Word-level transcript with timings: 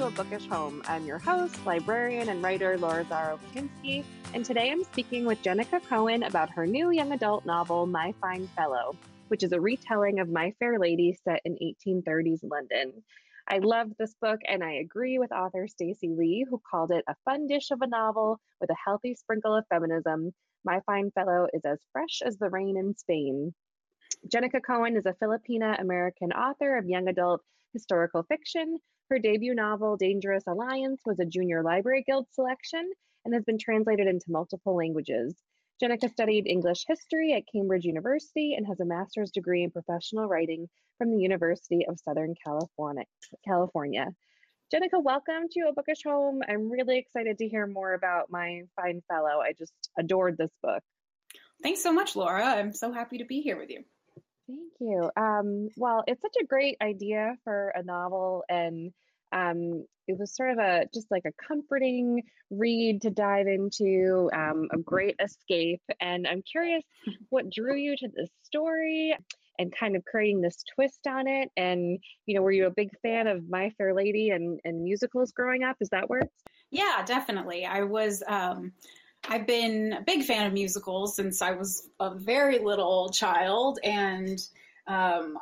to 0.00 0.06
A 0.06 0.10
Bookish 0.12 0.46
Home. 0.46 0.82
I'm 0.88 1.04
your 1.04 1.18
host, 1.18 1.54
librarian, 1.66 2.30
and 2.30 2.42
writer 2.42 2.78
Laura 2.78 3.04
Zaro 3.04 3.38
Kaczynski, 3.38 4.02
and 4.32 4.42
today 4.42 4.70
I'm 4.70 4.82
speaking 4.82 5.26
with 5.26 5.42
Jennieke 5.42 5.86
Cohen 5.90 6.22
about 6.22 6.48
her 6.48 6.66
new 6.66 6.90
young 6.90 7.12
adult 7.12 7.44
novel, 7.44 7.84
My 7.84 8.14
Fine 8.18 8.48
Fellow, 8.56 8.96
which 9.28 9.42
is 9.42 9.52
a 9.52 9.60
retelling 9.60 10.18
of 10.18 10.30
My 10.30 10.54
Fair 10.58 10.78
Lady 10.78 11.18
set 11.22 11.42
in 11.44 11.58
1830s 11.86 12.38
London. 12.42 12.94
I 13.46 13.58
loved 13.58 13.92
this 13.98 14.14
book, 14.22 14.40
and 14.48 14.64
I 14.64 14.76
agree 14.76 15.18
with 15.18 15.32
author 15.32 15.68
Stacey 15.68 16.14
Lee, 16.16 16.46
who 16.48 16.62
called 16.70 16.92
it 16.92 17.04
a 17.06 17.16
fun 17.26 17.46
dish 17.46 17.70
of 17.70 17.82
a 17.82 17.86
novel 17.86 18.40
with 18.58 18.70
a 18.70 18.76
healthy 18.82 19.14
sprinkle 19.14 19.54
of 19.54 19.66
feminism. 19.68 20.32
My 20.64 20.80
Fine 20.86 21.10
Fellow 21.10 21.46
is 21.52 21.60
as 21.66 21.78
fresh 21.92 22.22
as 22.24 22.38
the 22.38 22.48
rain 22.48 22.78
in 22.78 22.96
Spain. 22.96 23.52
Jennieke 24.32 24.64
Cohen 24.66 24.96
is 24.96 25.04
a 25.04 25.14
Filipina 25.22 25.78
American 25.78 26.32
author 26.32 26.78
of 26.78 26.88
young 26.88 27.06
adult 27.08 27.42
historical 27.72 28.22
fiction. 28.24 28.78
Her 29.10 29.18
debut 29.18 29.54
novel, 29.54 29.96
Dangerous 29.96 30.44
Alliance, 30.46 31.00
was 31.04 31.18
a 31.18 31.24
Junior 31.24 31.62
Library 31.62 32.04
Guild 32.06 32.26
selection 32.32 32.90
and 33.24 33.34
has 33.34 33.44
been 33.44 33.58
translated 33.58 34.06
into 34.06 34.30
multiple 34.30 34.76
languages. 34.76 35.34
Jennieke 35.82 36.10
studied 36.10 36.46
English 36.46 36.84
history 36.86 37.32
at 37.32 37.44
Cambridge 37.50 37.84
University 37.84 38.54
and 38.54 38.66
has 38.66 38.80
a 38.80 38.84
master's 38.84 39.30
degree 39.30 39.62
in 39.64 39.70
professional 39.70 40.28
writing 40.28 40.68
from 40.98 41.10
the 41.10 41.18
University 41.18 41.86
of 41.88 41.98
Southern 41.98 42.34
California. 42.44 43.04
California. 43.44 44.06
Jennieke, 44.70 45.02
welcome 45.02 45.48
to 45.50 45.60
A 45.68 45.72
Bookish 45.72 46.02
Home. 46.04 46.42
I'm 46.48 46.70
really 46.70 46.98
excited 46.98 47.38
to 47.38 47.48
hear 47.48 47.66
more 47.66 47.94
about 47.94 48.30
my 48.30 48.62
fine 48.76 49.02
fellow. 49.08 49.40
I 49.40 49.54
just 49.58 49.72
adored 49.98 50.36
this 50.36 50.52
book. 50.62 50.82
Thanks 51.62 51.82
so 51.82 51.92
much, 51.92 52.14
Laura. 52.14 52.44
I'm 52.44 52.72
so 52.72 52.92
happy 52.92 53.18
to 53.18 53.24
be 53.24 53.40
here 53.40 53.58
with 53.58 53.70
you. 53.70 53.82
Thank 54.50 54.72
you. 54.80 55.10
Um, 55.16 55.68
well, 55.76 56.02
it's 56.08 56.20
such 56.20 56.34
a 56.42 56.46
great 56.46 56.76
idea 56.82 57.36
for 57.44 57.68
a 57.76 57.84
novel, 57.84 58.42
and 58.48 58.92
um, 59.32 59.84
it 60.08 60.18
was 60.18 60.34
sort 60.34 60.50
of 60.50 60.58
a 60.58 60.86
just 60.92 61.08
like 61.08 61.22
a 61.24 61.32
comforting 61.46 62.22
read 62.50 63.02
to 63.02 63.10
dive 63.10 63.46
into, 63.46 64.28
um, 64.32 64.66
a 64.72 64.78
great 64.78 65.14
escape. 65.22 65.82
And 66.00 66.26
I'm 66.26 66.42
curious 66.42 66.82
what 67.30 67.50
drew 67.50 67.76
you 67.76 67.96
to 67.96 68.08
this 68.08 68.30
story 68.42 69.16
and 69.60 69.72
kind 69.72 69.94
of 69.94 70.04
creating 70.04 70.40
this 70.40 70.64
twist 70.74 71.06
on 71.06 71.28
it. 71.28 71.50
And 71.56 72.00
you 72.26 72.34
know, 72.34 72.42
were 72.42 72.50
you 72.50 72.66
a 72.66 72.70
big 72.70 72.90
fan 73.02 73.28
of 73.28 73.48
My 73.48 73.70
Fair 73.78 73.94
Lady 73.94 74.30
and, 74.30 74.58
and 74.64 74.82
musicals 74.82 75.30
growing 75.30 75.62
up? 75.62 75.76
Is 75.80 75.90
that 75.90 76.10
where? 76.10 76.22
Yeah, 76.72 77.04
definitely. 77.06 77.66
I 77.66 77.82
was. 77.82 78.24
Um, 78.26 78.72
I've 79.28 79.46
been 79.46 79.92
a 79.92 80.02
big 80.02 80.24
fan 80.24 80.46
of 80.46 80.52
musicals 80.52 81.16
since 81.16 81.42
I 81.42 81.52
was 81.52 81.88
a 82.00 82.14
very 82.14 82.58
little 82.58 83.10
child, 83.10 83.78
and 83.84 84.40
um, 84.86 85.36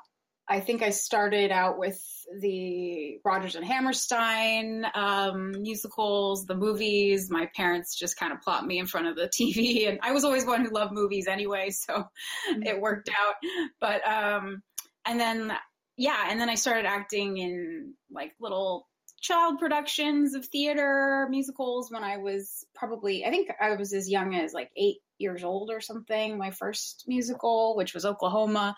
I 0.48 0.60
think 0.60 0.82
I 0.82 0.90
started 0.90 1.50
out 1.50 1.78
with 1.78 2.02
the 2.40 3.18
Rodgers 3.24 3.54
and 3.54 3.64
Hammerstein 3.64 4.84
um, 4.94 5.52
musicals, 5.62 6.46
the 6.46 6.54
movies. 6.54 7.30
My 7.30 7.48
parents 7.54 7.94
just 7.94 8.16
kind 8.18 8.32
of 8.32 8.40
plopped 8.40 8.66
me 8.66 8.78
in 8.78 8.86
front 8.86 9.06
of 9.06 9.16
the 9.16 9.28
TV, 9.40 9.88
and 9.88 9.98
I 10.02 10.12
was 10.12 10.24
always 10.24 10.44
one 10.44 10.64
who 10.64 10.70
loved 10.70 10.92
movies 10.92 11.26
anyway, 11.28 11.70
so 11.70 11.94
mm-hmm. 11.94 12.62
it 12.62 12.80
worked 12.80 13.10
out. 13.10 13.34
But 13.80 14.06
um, 14.06 14.62
and 15.06 15.20
then 15.20 15.52
yeah, 15.96 16.26
and 16.28 16.40
then 16.40 16.48
I 16.48 16.54
started 16.54 16.86
acting 16.86 17.38
in 17.38 17.94
like 18.10 18.32
little 18.40 18.86
child 19.20 19.58
productions 19.58 20.34
of 20.34 20.46
theater 20.46 21.26
musicals 21.30 21.90
when 21.90 22.04
I 22.04 22.18
was 22.18 22.64
probably, 22.74 23.24
I 23.24 23.30
think 23.30 23.50
I 23.60 23.74
was 23.74 23.92
as 23.92 24.08
young 24.08 24.34
as 24.34 24.52
like 24.52 24.70
eight 24.76 24.98
years 25.18 25.44
old 25.44 25.70
or 25.70 25.80
something. 25.80 26.38
My 26.38 26.50
first 26.50 27.04
musical, 27.06 27.76
which 27.76 27.94
was 27.94 28.04
Oklahoma. 28.04 28.76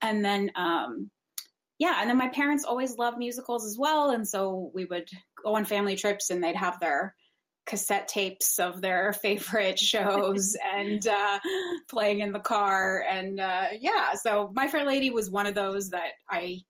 And 0.00 0.24
then, 0.24 0.50
um, 0.56 1.10
yeah, 1.78 1.98
and 2.00 2.08
then 2.08 2.16
my 2.16 2.28
parents 2.28 2.64
always 2.64 2.96
loved 2.96 3.18
musicals 3.18 3.66
as 3.66 3.76
well. 3.78 4.10
And 4.10 4.26
so 4.26 4.70
we 4.74 4.84
would 4.84 5.08
go 5.42 5.56
on 5.56 5.64
family 5.64 5.96
trips 5.96 6.30
and 6.30 6.42
they'd 6.42 6.56
have 6.56 6.80
their 6.80 7.14
cassette 7.66 8.08
tapes 8.08 8.58
of 8.58 8.80
their 8.80 9.12
favorite 9.22 9.78
shows 9.78 10.56
and 10.74 11.06
uh, 11.06 11.38
playing 11.88 12.20
in 12.20 12.32
the 12.32 12.40
car. 12.40 13.04
And 13.08 13.40
uh, 13.40 13.66
yeah, 13.78 14.14
so 14.14 14.50
My 14.54 14.68
Fair 14.68 14.84
Lady 14.84 15.10
was 15.10 15.30
one 15.30 15.46
of 15.46 15.54
those 15.54 15.90
that 15.90 16.12
I 16.30 16.60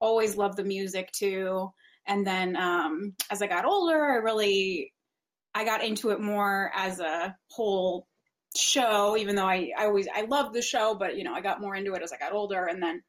always 0.00 0.36
loved 0.36 0.56
the 0.56 0.64
music 0.64 1.10
too. 1.12 1.72
And 2.10 2.26
then 2.26 2.56
um, 2.56 3.14
as 3.30 3.40
I 3.40 3.46
got 3.46 3.64
older, 3.64 4.04
I 4.04 4.16
really 4.16 4.92
I 5.54 5.64
got 5.64 5.84
into 5.84 6.10
it 6.10 6.20
more 6.20 6.72
as 6.74 6.98
a 6.98 7.36
whole 7.50 8.08
show, 8.56 9.16
even 9.16 9.36
though 9.36 9.46
I, 9.46 9.70
I 9.78 9.86
always 9.86 10.08
I 10.12 10.22
loved 10.22 10.52
the 10.52 10.60
show, 10.60 10.96
but 10.96 11.16
you 11.16 11.22
know, 11.22 11.32
I 11.32 11.40
got 11.40 11.60
more 11.60 11.76
into 11.76 11.94
it 11.94 12.02
as 12.02 12.12
I 12.12 12.18
got 12.18 12.32
older. 12.32 12.66
And 12.66 12.82
then 12.82 13.02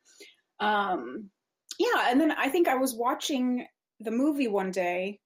um 0.59 1.31
yeah, 1.79 2.09
and 2.09 2.21
then 2.21 2.31
I 2.31 2.49
think 2.49 2.67
I 2.67 2.75
was 2.75 2.93
watching 2.93 3.65
the 3.99 4.11
movie 4.11 4.47
one 4.47 4.69
day 4.69 5.19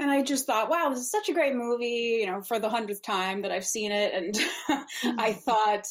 and 0.00 0.10
I 0.10 0.22
just 0.22 0.46
thought, 0.46 0.68
wow, 0.68 0.90
this 0.90 0.98
is 0.98 1.10
such 1.10 1.28
a 1.28 1.32
great 1.32 1.54
movie, 1.54 2.18
you 2.20 2.26
know, 2.26 2.42
for 2.42 2.58
the 2.58 2.68
hundredth 2.68 3.02
time 3.02 3.42
that 3.42 3.52
I've 3.52 3.64
seen 3.64 3.92
it. 3.92 4.12
And 4.12 4.34
mm-hmm. 4.68 5.20
I 5.20 5.32
thought, 5.32 5.86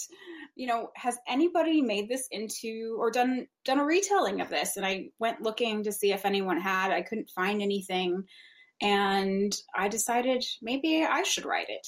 you 0.56 0.68
know, 0.68 0.90
has 0.96 1.18
anybody 1.28 1.82
made 1.82 2.08
this 2.08 2.28
into 2.32 2.96
or 3.00 3.12
done 3.12 3.48
done 3.66 3.80
a 3.80 3.86
retelling 3.86 4.42
of 4.42 4.50
this? 4.50 4.78
And 4.78 4.86
I 4.86 5.10
went 5.20 5.42
looking 5.42 5.84
to 5.84 5.92
see 5.92 6.14
if 6.14 6.26
anyone 6.26 6.60
had. 6.60 6.92
I 6.92 7.02
couldn't 7.02 7.30
find 7.30 7.62
anything, 7.62 8.24
and 8.82 9.54
I 9.76 9.90
decided 9.90 10.44
maybe 10.62 11.04
I 11.04 11.24
should 11.24 11.46
write 11.46 11.68
it. 11.70 11.88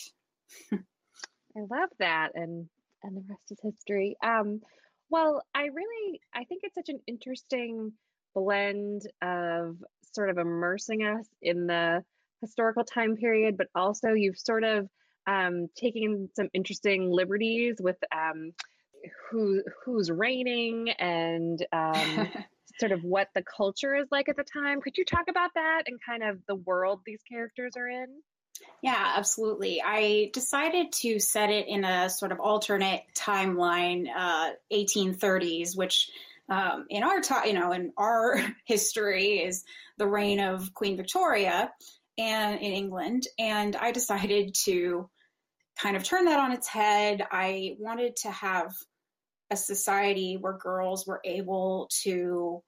I 0.73 1.59
love 1.69 1.89
that, 1.99 2.31
and 2.35 2.67
and 3.03 3.17
the 3.17 3.23
rest 3.29 3.51
is 3.51 3.59
history. 3.63 4.17
Um, 4.23 4.61
well, 5.09 5.41
I 5.55 5.63
really 5.73 6.21
I 6.33 6.43
think 6.43 6.61
it's 6.63 6.75
such 6.75 6.89
an 6.89 6.99
interesting 7.07 7.93
blend 8.35 9.03
of 9.21 9.77
sort 10.13 10.29
of 10.29 10.37
immersing 10.37 11.05
us 11.05 11.27
in 11.41 11.67
the 11.67 12.03
historical 12.41 12.83
time 12.83 13.15
period, 13.15 13.57
but 13.57 13.67
also 13.75 14.09
you've 14.09 14.37
sort 14.37 14.63
of 14.63 14.87
um, 15.27 15.67
taking 15.75 16.29
some 16.35 16.49
interesting 16.53 17.11
liberties 17.11 17.75
with 17.79 17.97
um, 18.15 18.53
who 19.29 19.61
who's 19.83 20.09
reigning 20.09 20.89
and 20.89 21.63
um, 21.71 22.29
sort 22.79 22.91
of 22.91 23.03
what 23.03 23.27
the 23.35 23.43
culture 23.43 23.95
is 23.95 24.07
like 24.11 24.29
at 24.29 24.37
the 24.37 24.43
time. 24.43 24.81
Could 24.81 24.97
you 24.97 25.05
talk 25.05 25.25
about 25.29 25.51
that 25.55 25.83
and 25.85 25.99
kind 26.03 26.23
of 26.23 26.39
the 26.47 26.55
world 26.55 27.01
these 27.05 27.21
characters 27.29 27.73
are 27.77 27.87
in? 27.87 28.07
Yeah, 28.81 29.13
absolutely. 29.17 29.81
I 29.83 30.31
decided 30.33 30.91
to 30.93 31.19
set 31.19 31.49
it 31.49 31.67
in 31.67 31.83
a 31.83 32.09
sort 32.09 32.31
of 32.31 32.39
alternate 32.39 33.03
timeline, 33.15 34.07
uh, 34.15 34.51
1830s, 34.71 35.75
which 35.75 36.09
um, 36.49 36.85
in 36.89 37.03
our 37.03 37.21
time, 37.21 37.47
you 37.47 37.53
know, 37.53 37.71
in 37.71 37.91
our 37.97 38.39
history 38.65 39.39
is 39.39 39.63
the 39.97 40.07
reign 40.07 40.39
of 40.39 40.73
Queen 40.73 40.97
Victoria 40.97 41.71
and 42.17 42.59
in 42.59 42.71
England. 42.71 43.27
And 43.37 43.75
I 43.75 43.91
decided 43.91 44.55
to 44.65 45.09
kind 45.81 45.95
of 45.95 46.03
turn 46.03 46.25
that 46.25 46.39
on 46.39 46.51
its 46.51 46.67
head. 46.67 47.25
I 47.31 47.75
wanted 47.79 48.15
to 48.17 48.31
have 48.31 48.73
a 49.49 49.55
society 49.55 50.37
where 50.39 50.53
girls 50.53 51.05
were 51.05 51.21
able 51.23 51.89
to 52.03 52.61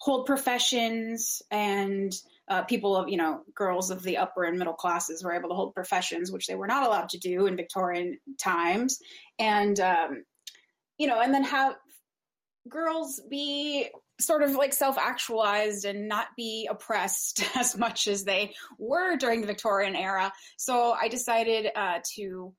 hold 0.00 0.26
professions 0.26 1.42
and 1.50 2.14
uh, 2.48 2.62
people 2.62 2.96
of, 2.96 3.08
you 3.08 3.16
know, 3.16 3.40
girls 3.54 3.90
of 3.90 4.02
the 4.02 4.16
upper 4.16 4.44
and 4.44 4.58
middle 4.58 4.72
classes 4.72 5.22
were 5.22 5.34
able 5.34 5.48
to 5.48 5.54
hold 5.54 5.74
professions, 5.74 6.30
which 6.30 6.46
they 6.46 6.54
were 6.54 6.68
not 6.68 6.86
allowed 6.86 7.08
to 7.10 7.18
do 7.18 7.46
in 7.46 7.56
Victorian 7.56 8.18
times. 8.38 9.00
And, 9.38 9.78
um, 9.80 10.24
you 10.98 11.08
know, 11.08 11.20
and 11.20 11.34
then 11.34 11.44
have 11.44 11.74
girls 12.68 13.20
be 13.28 13.88
sort 14.20 14.42
of 14.42 14.52
like 14.52 14.72
self 14.72 14.98
actualized 14.98 15.84
and 15.84 16.08
not 16.08 16.28
be 16.36 16.68
oppressed 16.70 17.42
as 17.56 17.76
much 17.76 18.08
as 18.08 18.24
they 18.24 18.54
were 18.78 19.16
during 19.16 19.40
the 19.40 19.46
Victorian 19.46 19.96
era. 19.96 20.32
So 20.56 20.92
I 20.92 21.08
decided 21.08 21.70
uh, 21.74 22.00
to 22.16 22.54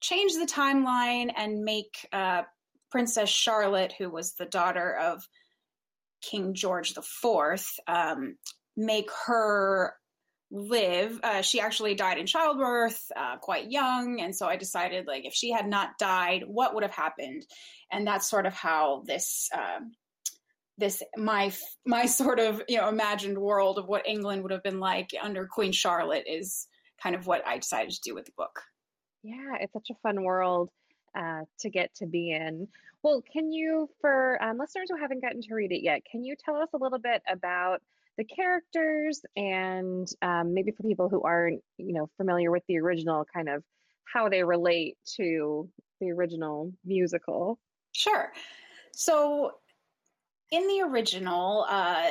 change 0.00 0.34
the 0.34 0.46
timeline 0.46 1.32
and 1.36 1.64
make 1.64 2.06
uh, 2.12 2.42
Princess 2.90 3.28
Charlotte, 3.28 3.94
who 3.98 4.10
was 4.10 4.34
the 4.34 4.46
daughter 4.46 4.94
of 4.94 5.26
King 6.22 6.54
George 6.54 6.94
IV, 6.96 7.66
um, 7.86 8.36
make 8.76 9.10
her 9.26 9.94
live. 10.50 11.18
Uh, 11.22 11.42
she 11.42 11.60
actually 11.60 11.94
died 11.94 12.18
in 12.18 12.26
childbirth, 12.26 13.10
uh, 13.16 13.36
quite 13.38 13.70
young, 13.70 14.20
and 14.20 14.34
so 14.34 14.46
I 14.46 14.56
decided 14.56 15.06
like 15.06 15.24
if 15.24 15.34
she 15.34 15.50
had 15.50 15.66
not 15.66 15.98
died, 15.98 16.44
what 16.46 16.74
would 16.74 16.84
have 16.84 16.92
happened? 16.92 17.44
And 17.90 18.06
that's 18.06 18.30
sort 18.30 18.46
of 18.46 18.54
how 18.54 19.02
this 19.06 19.48
um, 19.52 19.92
this 20.78 21.02
my 21.16 21.52
my 21.84 22.06
sort 22.06 22.38
of 22.38 22.62
you 22.68 22.78
know 22.78 22.88
imagined 22.88 23.38
world 23.38 23.78
of 23.78 23.86
what 23.86 24.06
England 24.06 24.42
would 24.42 24.52
have 24.52 24.62
been 24.62 24.80
like 24.80 25.10
under 25.22 25.46
Queen 25.46 25.72
Charlotte 25.72 26.24
is 26.26 26.66
kind 27.02 27.14
of 27.14 27.26
what 27.26 27.46
I 27.46 27.58
decided 27.58 27.92
to 27.92 28.00
do 28.02 28.14
with 28.14 28.26
the 28.26 28.32
book. 28.36 28.62
Yeah, 29.22 29.56
it's 29.60 29.72
such 29.72 29.90
a 29.90 29.94
fun 30.02 30.22
world 30.22 30.70
uh, 31.16 31.42
to 31.60 31.70
get 31.70 31.94
to 31.96 32.06
be 32.06 32.32
in. 32.32 32.68
Well, 33.02 33.22
can 33.32 33.52
you, 33.52 33.88
for 34.00 34.42
um, 34.42 34.58
listeners 34.58 34.88
who 34.90 34.96
haven't 34.96 35.22
gotten 35.22 35.42
to 35.42 35.54
read 35.54 35.72
it 35.72 35.82
yet, 35.82 36.02
can 36.10 36.24
you 36.24 36.34
tell 36.36 36.56
us 36.56 36.68
a 36.74 36.78
little 36.78 36.98
bit 36.98 37.22
about 37.30 37.82
the 38.18 38.24
characters 38.24 39.20
and 39.36 40.08
um, 40.22 40.54
maybe 40.54 40.72
for 40.72 40.82
people 40.82 41.08
who 41.08 41.22
aren't, 41.22 41.60
you 41.76 41.92
know, 41.92 42.08
familiar 42.16 42.50
with 42.50 42.62
the 42.68 42.78
original, 42.78 43.24
kind 43.32 43.48
of 43.48 43.62
how 44.12 44.28
they 44.28 44.42
relate 44.42 44.96
to 45.16 45.68
the 46.00 46.10
original 46.10 46.72
musical? 46.84 47.58
Sure. 47.92 48.32
So 48.92 49.52
in 50.50 50.66
the 50.66 50.82
original, 50.82 51.66
uh, 51.68 52.10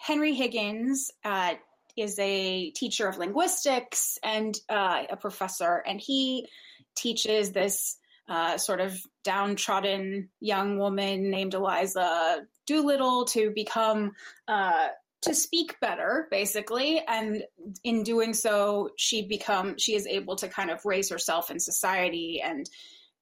Henry 0.00 0.34
Higgins 0.34 1.10
uh, 1.24 1.54
is 1.96 2.18
a 2.18 2.70
teacher 2.70 3.08
of 3.08 3.18
linguistics 3.18 4.18
and 4.22 4.56
uh, 4.68 5.04
a 5.10 5.16
professor, 5.16 5.82
and 5.86 6.00
he 6.00 6.48
teaches 6.96 7.52
this 7.52 7.96
uh, 8.28 8.56
sort 8.58 8.80
of 8.80 8.98
downtrodden 9.24 10.28
young 10.40 10.78
woman 10.78 11.30
named 11.30 11.54
Eliza 11.54 12.46
Doolittle 12.66 13.24
to 13.26 13.50
become 13.50 14.12
uh, 14.48 14.88
to 15.22 15.34
speak 15.34 15.78
better, 15.80 16.28
basically, 16.30 17.02
and 17.06 17.44
in 17.84 18.04
doing 18.04 18.32
so, 18.32 18.90
she 18.96 19.26
become 19.26 19.76
she 19.76 19.94
is 19.94 20.06
able 20.06 20.36
to 20.36 20.48
kind 20.48 20.70
of 20.70 20.84
raise 20.86 21.10
herself 21.10 21.50
in 21.50 21.60
society 21.60 22.40
and 22.42 22.68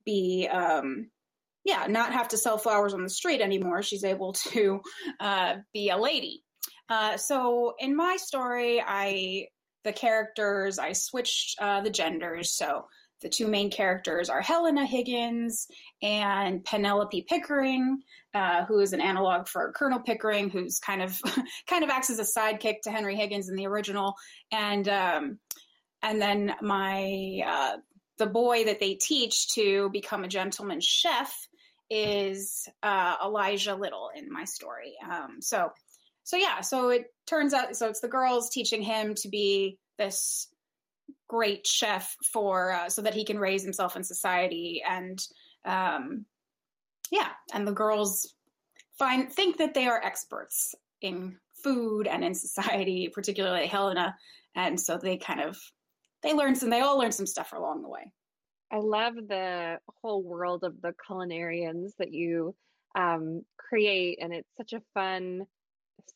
be. 0.04 0.48
Um, 0.48 1.10
yeah, 1.68 1.86
not 1.86 2.14
have 2.14 2.28
to 2.28 2.38
sell 2.38 2.56
flowers 2.56 2.94
on 2.94 3.02
the 3.02 3.10
street 3.10 3.42
anymore. 3.42 3.82
She's 3.82 4.02
able 4.02 4.32
to 4.32 4.80
uh, 5.20 5.56
be 5.74 5.90
a 5.90 5.98
lady. 5.98 6.42
Uh, 6.88 7.18
so 7.18 7.74
in 7.78 7.94
my 7.94 8.16
story, 8.16 8.82
I 8.84 9.48
the 9.84 9.92
characters 9.92 10.78
I 10.78 10.94
switched 10.94 11.60
uh, 11.60 11.82
the 11.82 11.90
genders. 11.90 12.56
So 12.56 12.86
the 13.20 13.28
two 13.28 13.48
main 13.48 13.70
characters 13.70 14.30
are 14.30 14.40
Helena 14.40 14.86
Higgins 14.86 15.66
and 16.00 16.64
Penelope 16.64 17.26
Pickering, 17.28 17.98
uh, 18.32 18.64
who 18.64 18.80
is 18.80 18.94
an 18.94 19.02
analog 19.02 19.46
for 19.46 19.70
Colonel 19.72 20.00
Pickering, 20.00 20.48
who's 20.48 20.78
kind 20.78 21.02
of 21.02 21.20
kind 21.68 21.84
of 21.84 21.90
acts 21.90 22.08
as 22.08 22.18
a 22.18 22.40
sidekick 22.40 22.80
to 22.84 22.90
Henry 22.90 23.14
Higgins 23.14 23.50
in 23.50 23.56
the 23.56 23.66
original, 23.66 24.14
and 24.50 24.88
um, 24.88 25.38
and 26.02 26.18
then 26.18 26.54
my 26.62 27.42
uh, 27.46 27.76
the 28.16 28.26
boy 28.26 28.64
that 28.64 28.80
they 28.80 28.94
teach 28.94 29.50
to 29.50 29.90
become 29.90 30.24
a 30.24 30.28
gentleman 30.28 30.80
chef 30.80 31.47
is 31.90 32.68
uh, 32.82 33.16
Elijah 33.24 33.74
Little 33.74 34.10
in 34.14 34.30
my 34.30 34.44
story. 34.44 34.94
Um, 35.08 35.38
so 35.40 35.70
so 36.24 36.36
yeah, 36.36 36.60
so 36.60 36.90
it 36.90 37.06
turns 37.26 37.54
out 37.54 37.74
so 37.76 37.88
it's 37.88 38.00
the 38.00 38.08
girls 38.08 38.50
teaching 38.50 38.82
him 38.82 39.14
to 39.16 39.28
be 39.28 39.78
this 39.96 40.48
great 41.28 41.66
chef 41.66 42.16
for 42.32 42.72
uh, 42.72 42.88
so 42.88 43.02
that 43.02 43.14
he 43.14 43.24
can 43.24 43.38
raise 43.38 43.62
himself 43.62 43.96
in 43.96 44.02
society 44.02 44.82
and 44.88 45.20
um, 45.64 46.24
yeah 47.10 47.28
and 47.52 47.66
the 47.66 47.72
girls 47.72 48.34
find 48.98 49.32
think 49.32 49.58
that 49.58 49.74
they 49.74 49.86
are 49.86 50.02
experts 50.02 50.74
in 51.00 51.36
food 51.62 52.06
and 52.06 52.24
in 52.24 52.34
society 52.34 53.10
particularly 53.12 53.66
helena 53.66 54.16
and 54.56 54.80
so 54.80 54.98
they 54.98 55.16
kind 55.16 55.40
of 55.40 55.58
they 56.22 56.32
learn 56.32 56.54
some 56.54 56.70
they 56.70 56.80
all 56.80 56.98
learn 56.98 57.12
some 57.12 57.26
stuff 57.26 57.52
along 57.52 57.82
the 57.82 57.88
way 57.88 58.12
i 58.72 58.78
love 58.78 59.14
the 59.14 59.78
whole 60.02 60.22
world 60.22 60.64
of 60.64 60.80
the 60.82 60.94
culinarians 61.08 61.90
that 61.98 62.12
you 62.12 62.54
um, 62.96 63.42
create 63.56 64.18
and 64.20 64.32
it's 64.32 64.48
such 64.56 64.72
a 64.72 64.82
fun 64.94 65.46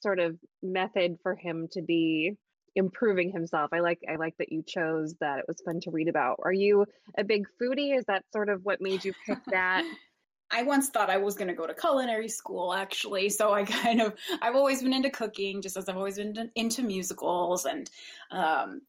sort 0.00 0.18
of 0.18 0.36
method 0.62 1.18
for 1.22 1.34
him 1.34 1.68
to 1.72 1.82
be 1.82 2.36
improving 2.74 3.30
himself. 3.30 3.70
I 3.72 3.80
like 3.80 4.00
I 4.08 4.16
like 4.16 4.36
that 4.38 4.52
you 4.52 4.62
chose 4.66 5.14
that. 5.20 5.38
It 5.38 5.44
was 5.46 5.60
fun 5.64 5.80
to 5.80 5.90
read 5.90 6.08
about. 6.08 6.40
Are 6.42 6.52
you 6.52 6.86
a 7.16 7.24
big 7.24 7.46
foodie? 7.60 7.96
Is 7.96 8.04
that 8.06 8.24
sort 8.32 8.48
of 8.48 8.64
what 8.64 8.80
made 8.80 9.04
you 9.04 9.12
pick 9.26 9.38
that? 9.46 9.84
I 10.54 10.64
once 10.64 10.90
thought 10.90 11.08
I 11.08 11.16
was 11.16 11.34
going 11.34 11.48
to 11.48 11.54
go 11.54 11.66
to 11.66 11.72
culinary 11.74 12.28
school 12.28 12.74
actually. 12.74 13.30
So 13.30 13.52
I 13.52 13.64
kind 13.64 14.00
of 14.00 14.14
I've 14.40 14.56
always 14.56 14.82
been 14.82 14.92
into 14.92 15.10
cooking 15.10 15.62
just 15.62 15.76
as 15.76 15.88
I've 15.88 15.96
always 15.96 16.16
been 16.16 16.50
into 16.54 16.82
musicals 16.82 17.64
and 17.64 17.90
um, 18.30 18.82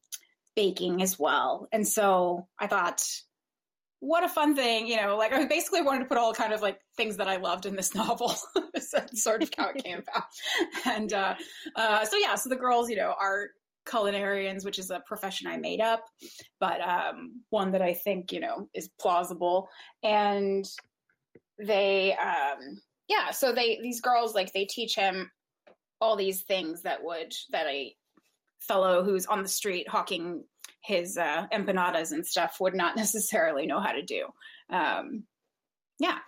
baking 0.56 1.02
as 1.02 1.18
well. 1.18 1.68
And 1.72 1.88
so 1.88 2.48
I 2.60 2.68
thought 2.68 3.04
what 4.04 4.26
a 4.26 4.28
fun 4.28 4.54
thing, 4.54 4.86
you 4.86 4.98
know, 4.98 5.16
like 5.16 5.32
I 5.32 5.46
basically 5.46 5.82
wanted 5.82 6.00
to 6.00 6.06
put 6.06 6.18
all 6.18 6.34
kind 6.34 6.52
of 6.52 6.62
like 6.62 6.78
things 6.98 7.16
that 7.18 7.30
I 7.30 7.38
loved 7.38 7.66
in 7.66 7.78
this 7.78 7.96
novel. 7.96 8.36
Sort 9.14 9.42
of 9.42 9.50
how 9.58 9.70
it 9.70 9.82
came 9.82 10.00
about. 10.00 10.24
And 10.86 11.14
uh, 11.14 11.36
uh, 11.78 12.04
so, 12.04 12.18
yeah, 12.18 12.36
so 12.36 12.50
the 12.50 12.58
girls, 12.58 12.90
you 12.90 12.98
know, 12.98 13.16
are 13.18 13.48
culinarians, 13.86 14.66
which 14.66 14.78
is 14.78 14.90
a 14.90 15.02
profession 15.08 15.48
I 15.48 15.56
made 15.56 15.80
up, 15.80 16.04
but 16.60 16.82
um, 16.82 17.42
one 17.50 17.72
that 17.72 17.82
I 17.82 17.94
think 17.94 18.32
you 18.32 18.40
know 18.40 18.68
is 18.74 18.90
plausible. 19.00 19.70
And 20.04 20.66
they, 21.58 22.14
um, 22.14 22.82
yeah, 23.08 23.32
so 23.32 23.54
they 23.54 23.80
these 23.82 24.02
girls 24.02 24.36
like 24.36 24.52
they 24.52 24.66
teach 24.66 24.96
him 24.96 25.32
all 26.02 26.18
these 26.18 26.42
things 26.44 26.82
that 26.84 27.04
would 27.04 27.34
that 27.52 27.68
a 27.68 27.96
fellow 28.60 29.04
who's 29.04 29.26
on 29.26 29.44
the 29.44 29.50
street 29.50 29.88
hawking 29.88 30.44
his 30.84 31.18
uh, 31.18 31.48
empanadas 31.54 32.12
and 32.12 32.26
stuff 32.26 32.58
would 32.60 32.76
not 32.76 32.96
necessarily 32.98 33.66
know 33.66 33.80
how 33.80 33.92
to 33.92 34.02
do. 34.02 34.26
Um, 34.70 35.24
yeah. 36.00 36.20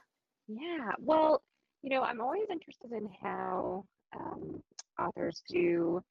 Yeah. 0.48 0.92
Well, 1.00 1.42
you 1.82 1.90
know, 1.90 2.02
I'm 2.02 2.22
always 2.22 2.50
interested 2.50 2.92
in 2.92 3.10
how 3.22 3.86
um, 4.16 4.62
authors 5.00 5.42
do 5.50 6.02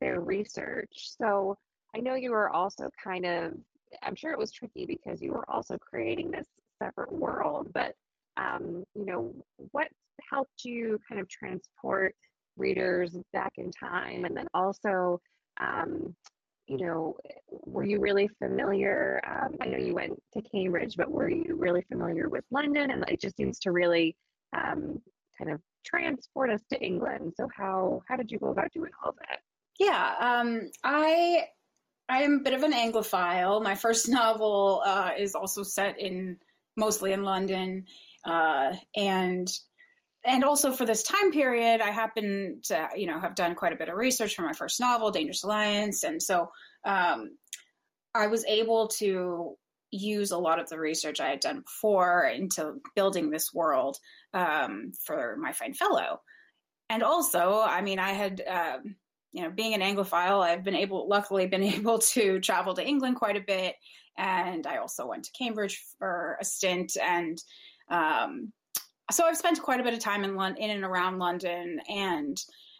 their 0.00 0.20
research. 0.20 1.10
So 1.18 1.56
I 1.94 2.00
know 2.00 2.14
you 2.14 2.30
were 2.30 2.50
also 2.50 2.90
kind 3.02 3.24
of, 3.24 3.52
I'm 4.02 4.14
sure 4.14 4.32
it 4.32 4.38
was 4.38 4.52
tricky 4.52 4.84
because 4.86 5.22
you 5.22 5.32
were 5.32 5.48
also 5.50 5.78
creating 5.78 6.30
this 6.30 6.46
separate 6.82 7.12
world, 7.12 7.70
but, 7.72 7.94
um, 8.36 8.84
you 8.94 9.06
know, 9.06 9.34
what 9.72 9.88
helped 10.30 10.64
you 10.64 11.00
kind 11.08 11.20
of 11.20 11.28
transport 11.28 12.14
readers 12.56 13.16
back 13.32 13.52
in 13.56 13.70
time? 13.70 14.24
And 14.26 14.36
then 14.36 14.48
also, 14.52 15.20
um, 15.58 16.14
you 16.66 16.78
know, 16.78 17.16
were 17.48 17.84
you 17.84 18.00
really 18.00 18.28
familiar? 18.38 19.20
Um, 19.26 19.56
I 19.60 19.66
know 19.66 19.78
you 19.78 19.94
went 19.94 20.20
to 20.34 20.42
Cambridge, 20.42 20.96
but 20.96 21.10
were 21.10 21.28
you 21.28 21.54
really 21.56 21.82
familiar 21.82 22.28
with 22.28 22.44
London? 22.50 22.90
And 22.90 23.04
it 23.08 23.20
just 23.20 23.36
seems 23.36 23.58
to 23.60 23.72
really 23.72 24.16
um, 24.52 25.00
kind 25.38 25.50
of 25.50 25.60
transport 25.84 26.50
us 26.50 26.60
to 26.72 26.80
England. 26.82 27.34
So 27.36 27.48
how 27.56 28.02
how 28.08 28.16
did 28.16 28.30
you 28.30 28.38
go 28.38 28.48
about 28.48 28.72
doing 28.72 28.90
all 29.04 29.12
that? 29.12 29.38
Yeah, 29.78 30.14
um, 30.18 30.70
I 30.82 31.44
I 32.08 32.22
am 32.22 32.34
a 32.34 32.42
bit 32.42 32.54
of 32.54 32.62
an 32.62 32.72
Anglophile. 32.72 33.62
My 33.62 33.74
first 33.74 34.08
novel 34.08 34.82
uh, 34.84 35.10
is 35.16 35.34
also 35.34 35.62
set 35.62 35.98
in 36.00 36.36
mostly 36.76 37.12
in 37.12 37.22
London, 37.22 37.84
uh, 38.24 38.74
and 38.96 39.48
and 40.26 40.44
also 40.44 40.72
for 40.72 40.84
this 40.84 41.02
time 41.02 41.32
period, 41.32 41.80
I 41.80 41.90
happen 41.90 42.60
to 42.64 42.88
you 42.96 43.06
know 43.06 43.20
have 43.20 43.34
done 43.34 43.54
quite 43.54 43.72
a 43.72 43.76
bit 43.76 43.88
of 43.88 43.96
research 43.96 44.34
for 44.34 44.42
my 44.42 44.52
first 44.52 44.80
novel, 44.80 45.10
Dangerous 45.10 45.44
Alliance, 45.44 46.02
and 46.04 46.22
so 46.22 46.50
um, 46.84 47.36
I 48.14 48.26
was 48.26 48.44
able 48.46 48.88
to 48.98 49.56
use 49.92 50.32
a 50.32 50.38
lot 50.38 50.58
of 50.58 50.68
the 50.68 50.78
research 50.78 51.20
I 51.20 51.28
had 51.28 51.40
done 51.40 51.60
before 51.60 52.24
into 52.24 52.74
building 52.94 53.30
this 53.30 53.54
world 53.54 53.98
um, 54.34 54.92
for 55.04 55.36
my 55.40 55.52
fine 55.52 55.74
fellow. 55.74 56.20
And 56.90 57.02
also, 57.02 57.62
I 57.64 57.80
mean, 57.82 57.98
I 57.98 58.12
had 58.12 58.42
um, 58.46 58.96
you 59.36 59.42
know, 59.42 59.50
being 59.50 59.74
an 59.74 59.82
Anglophile, 59.82 60.40
I've 60.40 60.64
been 60.64 60.74
able, 60.74 61.06
luckily, 61.08 61.46
been 61.46 61.62
able 61.78 61.98
to 61.98 62.40
travel 62.40 62.74
to 62.74 62.86
England 62.86 63.16
quite 63.16 63.36
a 63.36 63.44
bit, 63.46 63.74
and 64.16 64.66
I 64.66 64.78
also 64.78 65.06
went 65.06 65.24
to 65.24 65.32
Cambridge 65.38 65.84
for 65.98 66.38
a 66.40 66.44
stint, 66.44 66.96
and 66.96 67.38
um, 67.90 68.52
so 69.10 69.24
I've 69.24 69.36
spent 69.36 69.62
quite 69.62 69.80
a 69.80 69.84
bit 69.84 69.94
of 69.94 70.00
time 70.00 70.24
in 70.24 70.36
London, 70.36 70.62
in 70.62 70.70
and 70.70 70.84
around 70.84 71.18
London, 71.18 71.80
and 71.88 72.36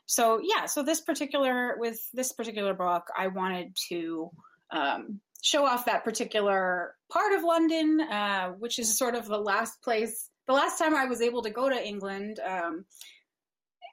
so 0.06 0.40
yeah, 0.42 0.66
so 0.66 0.82
this 0.82 1.00
particular 1.00 1.76
with 1.78 2.00
this 2.12 2.32
particular 2.32 2.74
book, 2.74 3.04
I 3.16 3.28
wanted 3.28 3.76
to 3.88 4.30
um, 4.70 5.20
show 5.42 5.64
off 5.64 5.86
that 5.86 6.04
particular 6.04 6.94
part 7.10 7.32
of 7.32 7.44
London, 7.44 8.00
uh, 8.00 8.50
which 8.50 8.78
is 8.78 8.98
sort 8.98 9.14
of 9.14 9.26
the 9.26 9.38
last 9.38 9.82
place, 9.82 10.30
the 10.46 10.52
last 10.52 10.78
time 10.78 10.94
I 10.94 11.06
was 11.06 11.20
able 11.20 11.42
to 11.42 11.50
go 11.50 11.68
to 11.68 11.86
England. 11.86 12.40
Um, 12.44 12.84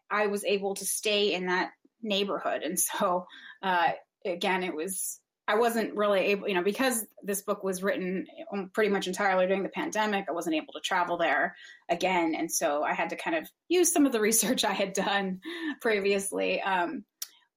I 0.10 0.28
was 0.28 0.44
able 0.46 0.76
to 0.76 0.86
stay 0.86 1.34
in 1.34 1.48
that 1.48 1.72
neighborhood. 2.02 2.62
And 2.64 2.80
so, 2.80 3.26
uh, 3.62 3.92
again, 4.26 4.64
it 4.64 4.76
was, 4.76 5.20
I 5.48 5.56
wasn't 5.56 5.96
really 5.96 6.22
able, 6.22 6.48
you 6.48 6.54
know, 6.54 6.64
because 6.64 7.06
this 7.22 7.42
book 7.42 7.64
was 7.64 7.84
written 7.84 8.26
um, 8.52 8.72
pretty 8.74 8.90
much 8.90 9.08
entirely 9.08 9.46
during 9.46 9.64
the 9.64 9.70
pandemic, 9.70 10.26
I 10.30 10.32
wasn't 10.32 10.56
able 10.56 10.74
to 10.74 10.80
travel 10.80 11.18
there 11.18 11.56
again. 11.90 12.34
And 12.36 12.50
so 12.50 12.84
I 12.84 12.94
had 12.94 13.10
to 13.10 13.18
kind 13.18 13.36
of 13.36 13.50
use 13.68 13.92
some 13.92 14.06
of 14.06 14.14
the 14.14 14.20
research 14.22 14.64
I 14.64 14.72
had 14.72 14.94
done 14.94 15.42
previously, 15.82 16.62
um, 16.62 17.04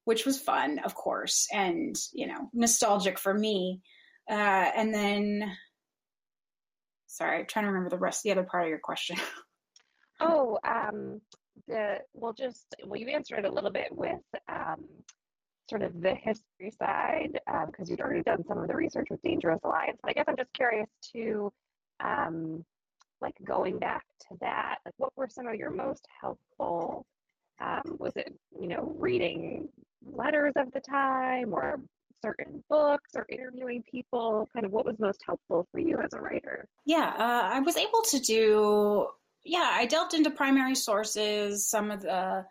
which 0.04 0.26
was 0.26 0.40
fun, 0.40 0.80
of 0.80 0.94
course, 0.94 1.46
and, 1.52 1.94
you 2.12 2.26
know, 2.26 2.50
nostalgic 2.52 3.18
for 3.18 3.32
me. 3.32 3.82
Uh, 4.28 4.34
and 4.34 4.92
then, 4.92 5.52
sorry, 7.06 7.40
I'm 7.40 7.46
trying 7.46 7.66
to 7.66 7.68
remember 7.68 7.90
the 7.90 7.98
rest, 7.98 8.24
the 8.24 8.32
other 8.32 8.42
part 8.42 8.64
of 8.64 8.70
your 8.70 8.80
question. 8.80 9.16
Oh, 10.18 10.58
um, 10.64 11.20
the 11.68 11.98
well, 12.14 12.32
just 12.32 12.74
well, 12.84 12.98
you 12.98 13.08
answered 13.08 13.40
it 13.40 13.44
a 13.44 13.52
little 13.52 13.70
bit 13.70 13.88
with 13.90 14.22
um, 14.48 14.84
sort 15.68 15.82
of 15.82 16.00
the 16.00 16.14
history 16.14 16.72
side 16.78 17.32
because 17.66 17.88
um, 17.88 17.90
you'd 17.90 18.00
already 18.00 18.22
done 18.22 18.44
some 18.46 18.58
of 18.58 18.68
the 18.68 18.74
research 18.74 19.08
with 19.10 19.22
Dangerous 19.22 19.60
Alliance. 19.64 19.98
But 20.02 20.10
I 20.10 20.12
guess 20.14 20.24
I'm 20.28 20.36
just 20.36 20.52
curious 20.52 20.88
to, 21.12 21.52
um, 22.00 22.64
like, 23.20 23.34
going 23.44 23.78
back 23.78 24.04
to 24.28 24.36
that. 24.40 24.76
Like, 24.84 24.94
what 24.98 25.12
were 25.16 25.28
some 25.28 25.46
of 25.46 25.54
your 25.54 25.70
most 25.70 26.06
helpful? 26.20 27.06
Um, 27.60 27.96
was 27.98 28.12
it 28.16 28.34
you 28.60 28.68
know 28.68 28.94
reading 28.98 29.68
letters 30.04 30.52
of 30.56 30.70
the 30.72 30.80
time 30.80 31.54
or 31.54 31.80
certain 32.22 32.62
books 32.68 33.12
or 33.14 33.26
interviewing 33.30 33.82
people? 33.90 34.46
Kind 34.52 34.66
of 34.66 34.72
what 34.72 34.84
was 34.84 34.98
most 34.98 35.22
helpful 35.24 35.66
for 35.72 35.80
you 35.80 35.98
as 35.98 36.12
a 36.12 36.20
writer? 36.20 36.68
Yeah, 36.84 37.14
uh, 37.16 37.48
I 37.54 37.60
was 37.60 37.76
able 37.76 38.02
to 38.10 38.20
do 38.20 39.06
yeah, 39.46 39.70
I 39.72 39.86
delved 39.86 40.12
into 40.12 40.30
primary 40.30 40.74
sources, 40.74 41.68
some 41.68 41.90
of 41.90 42.02
the 42.02 42.44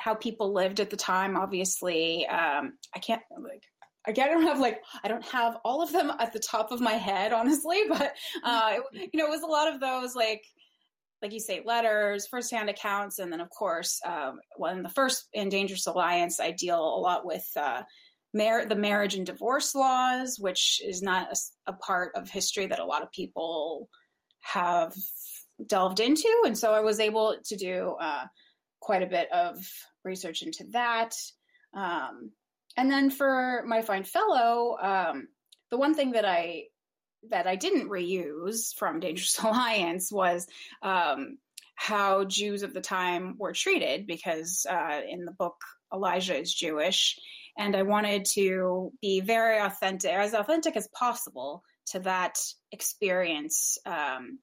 how 0.00 0.14
people 0.14 0.52
lived 0.52 0.80
at 0.80 0.90
the 0.90 0.96
time. 0.96 1.36
Obviously, 1.36 2.26
um, 2.26 2.72
I 2.94 2.98
can't 2.98 3.22
like 3.38 3.64
I 4.06 4.12
don't 4.12 4.42
have 4.42 4.58
like 4.58 4.82
I 5.04 5.08
don't 5.08 5.24
have 5.26 5.58
all 5.64 5.82
of 5.82 5.92
them 5.92 6.10
at 6.18 6.32
the 6.32 6.38
top 6.38 6.72
of 6.72 6.80
my 6.80 6.92
head, 6.92 7.32
honestly, 7.32 7.82
but 7.88 8.14
uh, 8.42 8.78
it, 8.92 9.10
you 9.12 9.20
know, 9.20 9.26
it 9.26 9.30
was 9.30 9.42
a 9.42 9.46
lot 9.46 9.72
of 9.72 9.80
those 9.80 10.14
like 10.14 10.44
like 11.22 11.32
you 11.34 11.40
say, 11.40 11.60
letters, 11.64 12.26
firsthand 12.26 12.70
accounts, 12.70 13.18
and 13.18 13.30
then 13.30 13.40
of 13.40 13.50
course, 13.50 14.00
um, 14.06 14.40
well, 14.56 14.74
in 14.74 14.82
the 14.82 14.88
first 14.88 15.28
in 15.32 15.48
Dangerous 15.50 15.86
Alliance, 15.86 16.40
I 16.40 16.52
deal 16.52 16.80
a 16.80 17.00
lot 17.00 17.26
with 17.26 17.46
uh, 17.56 17.82
mar- 18.32 18.64
the 18.64 18.76
marriage 18.76 19.14
and 19.14 19.26
divorce 19.26 19.74
laws, 19.74 20.38
which 20.40 20.80
is 20.82 21.02
not 21.02 21.28
a, 21.30 21.72
a, 21.72 21.72
part 21.74 22.12
of 22.14 22.30
history 22.30 22.66
that 22.66 22.78
a 22.78 22.86
lot 22.86 23.02
of 23.02 23.12
people 23.12 23.90
have 24.40 24.94
delved 25.66 26.00
into, 26.00 26.30
and 26.46 26.56
so 26.56 26.72
I 26.72 26.80
was 26.80 27.00
able 27.00 27.36
to 27.44 27.56
do 27.56 27.96
uh, 28.00 28.24
quite 28.80 29.02
a 29.02 29.06
bit 29.06 29.30
of 29.32 29.56
research 30.04 30.42
into 30.42 30.64
that. 30.70 31.14
Um, 31.74 32.32
and 32.76 32.90
then 32.90 33.10
for 33.10 33.62
my 33.66 33.82
fine 33.82 34.04
fellow, 34.04 34.76
um, 34.80 35.28
the 35.70 35.76
one 35.76 35.94
thing 35.94 36.12
that 36.12 36.24
I 36.24 36.64
that 37.28 37.46
I 37.46 37.56
didn't 37.56 37.90
reuse 37.90 38.74
from 38.74 39.00
Dangerous 39.00 39.38
Alliance 39.42 40.10
was 40.10 40.46
um, 40.82 41.36
how 41.74 42.24
Jews 42.24 42.62
of 42.62 42.72
the 42.72 42.80
time 42.80 43.36
were 43.38 43.52
treated, 43.52 44.06
because 44.06 44.66
uh, 44.68 45.00
in 45.08 45.24
the 45.24 45.32
book 45.32 45.56
Elijah 45.92 46.38
is 46.38 46.52
Jewish, 46.52 47.18
and 47.58 47.76
I 47.76 47.82
wanted 47.82 48.24
to 48.32 48.92
be 49.02 49.20
very 49.20 49.58
authentic, 49.58 50.10
as 50.10 50.34
authentic 50.34 50.76
as 50.76 50.88
possible 50.88 51.62
to 51.86 52.00
that 52.00 52.38
experience 52.72 53.78
um, 53.84 54.38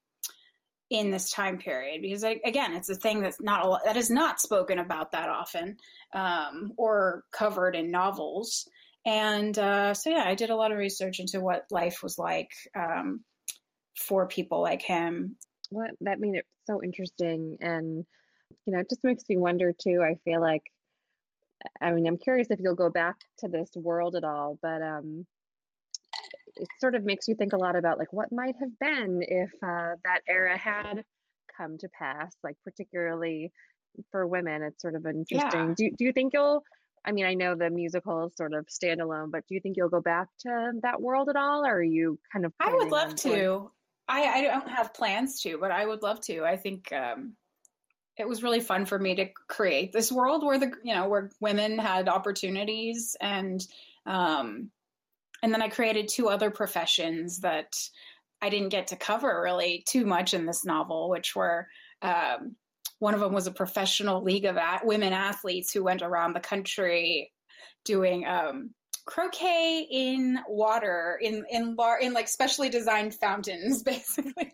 in 0.90 1.12
this 1.12 1.32
time 1.32 1.58
period 1.58 2.02
because 2.02 2.24
again 2.24 2.74
it's 2.74 2.90
a 2.90 2.96
thing 2.96 3.22
that's 3.22 3.42
not 3.42 3.66
a 3.66 3.80
that 3.86 3.98
is 3.98 4.10
not 4.10 4.40
spoken 4.40 4.80
about 4.80 5.12
that 5.12 5.28
often 5.28 5.76
um, 6.14 6.72
or 6.78 7.24
covered 7.32 7.76
in 7.76 7.92
novels. 7.92 8.68
And 9.06 9.58
uh, 9.58 9.94
so 9.94 10.10
yeah 10.10 10.24
i 10.26 10.36
did 10.36 10.50
a 10.50 10.56
lot 10.56 10.72
of 10.72 10.78
research 10.78 11.20
into 11.20 11.42
what 11.42 11.66
life 11.72 12.04
was 12.04 12.18
like 12.18 12.52
um, 12.76 13.22
for 13.98 14.28
people 14.28 14.62
like 14.62 14.82
him. 14.82 15.36
Well 15.72 15.90
that 16.02 16.20
made 16.20 16.36
it 16.36 16.46
so 16.66 16.82
interesting 16.84 17.58
and 17.62 18.06
you 18.66 18.74
know 18.74 18.80
it 18.80 18.90
just 18.90 19.04
makes 19.04 19.24
me 19.28 19.38
wonder 19.38 19.74
too 19.74 20.02
i 20.04 20.16
feel 20.24 20.42
like 20.42 20.64
i 21.82 21.92
mean 21.92 22.06
i'm 22.06 22.18
curious 22.18 22.48
if 22.50 22.60
you'll 22.60 22.76
go 22.76 22.90
back 22.90 23.16
to 23.40 23.48
this 23.48 23.70
world 23.76 24.16
at 24.16 24.24
all 24.24 24.60
but 24.62 24.82
um 24.82 25.26
it 26.60 26.68
sort 26.80 26.96
of 26.96 27.04
makes 27.04 27.28
you 27.28 27.36
think 27.36 27.54
a 27.54 27.58
lot 27.58 27.76
about 27.76 27.98
like 27.98 28.12
what 28.12 28.32
might 28.32 28.56
have 28.60 28.78
been 28.80 29.22
if 29.22 29.50
uh, 29.64 29.96
that 30.04 30.22
era 30.28 30.58
had 30.58 31.04
come 31.58 31.78
to 31.78 31.88
pass 31.90 32.36
like 32.44 32.56
particularly 32.64 33.52
for 34.12 34.28
women 34.28 34.62
it's 34.62 34.82
sort 34.82 34.96
of 34.96 35.06
interesting. 35.06 35.70
Yeah. 35.70 35.74
do, 35.76 35.92
do 35.98 36.06
you 36.06 36.14
think 36.14 36.34
you'll 36.34 36.64
i 37.06 37.12
mean 37.12 37.26
i 37.26 37.34
know 37.34 37.56
the 37.56 37.70
musical 37.70 38.28
is 38.28 38.36
sort 38.36 38.54
of 38.54 38.68
standalone 38.68 39.32
but 39.32 39.44
do 39.48 39.56
you 39.56 39.62
think 39.62 39.76
you'll 39.76 39.90
go 39.90 40.02
back 40.02 40.28
to 40.42 40.72
that 40.84 41.02
world 41.02 41.30
at 41.30 41.36
all 41.36 41.66
or 41.66 41.78
are 41.78 41.84
you 41.84 42.20
kind 42.32 42.46
of 42.46 42.54
i 42.60 42.74
would 42.74 42.90
love 42.90 43.16
to. 43.16 43.72
I, 44.10 44.24
I 44.24 44.42
don't 44.42 44.70
have 44.70 44.94
plans 44.94 45.42
to 45.42 45.58
but 45.58 45.72
i 45.72 45.86
would 45.86 46.02
love 46.02 46.22
to. 46.22 46.44
I 46.44 46.58
think 46.58 46.92
um, 46.94 47.36
it 48.18 48.28
was 48.28 48.44
really 48.44 48.60
fun 48.60 48.86
for 48.86 48.98
me 48.98 49.16
to 49.16 49.28
create 49.48 49.94
this 49.94 50.12
world 50.12 50.44
where 50.44 50.58
the 50.58 50.72
you 50.84 50.96
know 50.96 51.08
where 51.08 51.30
women 51.40 51.78
had 51.78 52.10
opportunities 52.10 53.16
and 53.22 53.66
um, 54.06 54.72
and 55.44 55.54
then 55.54 55.62
I 55.62 55.70
created 55.70 56.08
two 56.08 56.30
other 56.30 56.52
professions 56.52 57.40
that 57.40 57.74
I 58.42 58.50
didn't 58.50 58.70
get 58.70 58.88
to 58.88 58.96
cover 58.96 59.42
really 59.44 59.84
too 59.88 60.06
much 60.06 60.34
in 60.34 60.46
this 60.46 60.66
novel, 60.66 61.10
which 61.10 61.36
were 61.36 61.68
um, 62.02 62.56
one 63.00 63.14
of 63.14 63.20
them 63.20 63.34
was 63.34 63.48
a 63.48 63.52
professional 63.52 64.24
league 64.24 64.46
of 64.46 64.58
at- 64.58 64.86
women 64.86 65.14
athletes 65.14 65.72
who 65.72 65.84
went 65.84 66.02
around 66.02 66.34
the 66.34 66.40
country 66.40 67.32
doing 67.86 68.26
um, 68.28 68.72
croquet 69.08 69.88
in 69.90 70.38
water 70.50 71.18
in 71.22 71.46
in 71.50 71.76
bar 71.76 71.98
in 71.98 72.14
like 72.14 72.28
specially 72.28 72.68
designed 72.68 73.16
fountains 73.16 73.82
basically 73.84 74.34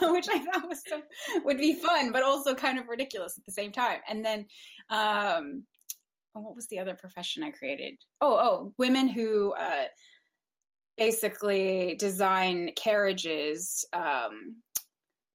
which 0.00 0.28
i 0.30 0.38
thought 0.38 0.66
was 0.66 0.82
so 0.88 1.00
would 1.44 1.58
be 1.58 1.74
fun 1.74 2.10
but 2.10 2.22
also 2.22 2.54
kind 2.54 2.78
of 2.78 2.88
ridiculous 2.88 3.36
at 3.36 3.44
the 3.44 3.52
same 3.52 3.70
time. 3.70 4.00
And 4.08 4.24
then 4.24 4.46
um 4.88 5.64
oh, 6.34 6.40
what 6.40 6.56
was 6.56 6.66
the 6.68 6.78
other 6.78 6.94
profession 6.94 7.42
i 7.42 7.50
created? 7.50 7.94
Oh 8.22 8.34
oh 8.34 8.72
women 8.78 9.08
who 9.08 9.52
uh 9.52 9.84
basically 10.96 11.96
design 11.98 12.70
carriages 12.76 13.84
um, 13.92 14.56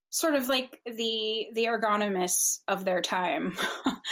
sort 0.10 0.34
of 0.34 0.48
like 0.48 0.80
the 0.86 1.48
the 1.54 1.66
ergonomists 1.66 2.60
of 2.68 2.86
their 2.86 3.02
time. 3.02 3.56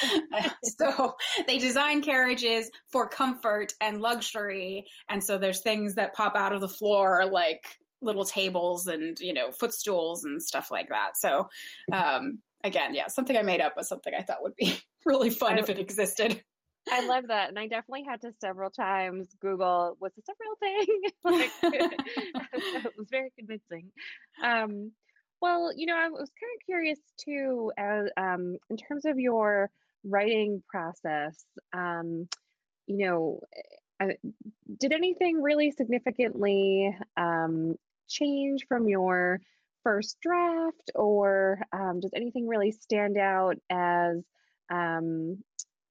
so 0.64 1.16
they 1.48 1.58
design 1.58 2.02
carriages 2.02 2.70
for 2.92 3.08
comfort 3.08 3.74
and 3.82 4.02
luxury, 4.02 4.86
and 5.10 5.24
so 5.24 5.38
there's 5.38 5.62
things 5.62 5.96
that 5.96 6.14
pop 6.14 6.36
out 6.36 6.54
of 6.54 6.62
the 6.62 6.70
floor 6.70 7.26
like 7.26 7.64
little 8.02 8.26
tables 8.26 8.88
and 8.88 9.20
you 9.20 9.34
know 9.34 9.52
footstools 9.52 10.26
and 10.26 10.42
stuff 10.42 10.70
like 10.72 10.90
that. 10.90 11.18
So 11.18 11.50
um, 11.92 12.40
again, 12.64 12.94
yeah, 12.94 13.08
something 13.08 13.36
I 13.36 13.42
made 13.42 13.62
up 13.62 13.74
was 13.76 13.88
something 13.88 14.14
I 14.14 14.24
thought 14.24 14.44
would 14.44 14.56
be 14.56 14.78
really 15.06 15.30
fun 15.30 15.58
if 15.58 15.70
it 15.70 15.80
existed. 15.80 16.44
I 16.92 17.06
love 17.08 17.28
that. 17.28 17.50
And 17.50 17.58
I 17.58 17.68
definitely 17.68 18.06
had 18.08 18.22
to 18.22 18.32
several 18.40 18.70
times 18.70 19.28
Google, 19.42 19.98
was 20.00 20.12
this 20.16 20.26
a 20.30 20.34
real 20.40 20.56
thing? 20.60 21.02
like, 21.24 21.52
it 22.86 22.94
was 22.98 23.08
very 23.10 23.32
convincing. 23.38 23.92
Um, 24.44 24.92
well, 25.42 25.72
you 25.76 25.86
know, 25.86 25.96
I 25.96 26.10
was 26.10 26.30
kind 26.40 26.52
of 26.56 26.66
curious 26.66 27.00
too, 27.18 27.72
as, 27.78 28.08
um, 28.18 28.58
in 28.70 28.78
terms 28.78 29.06
of 29.06 29.20
your 29.20 29.70
writing 30.04 30.64
process, 30.70 31.44
um, 31.74 32.28
you 32.88 33.06
know, 33.06 33.40
uh, 34.00 34.14
did 34.80 34.92
anything 34.92 35.42
really 35.42 35.72
significantly 35.72 36.96
um, 37.18 37.76
change 38.08 38.66
from 38.68 38.88
your 38.88 39.40
first 39.84 40.18
draft, 40.22 40.92
or 40.96 41.60
um, 41.72 42.00
does 42.00 42.12
anything 42.16 42.48
really 42.48 42.72
stand 42.72 43.18
out 43.18 43.56
as 43.70 44.18
um, 44.72 45.38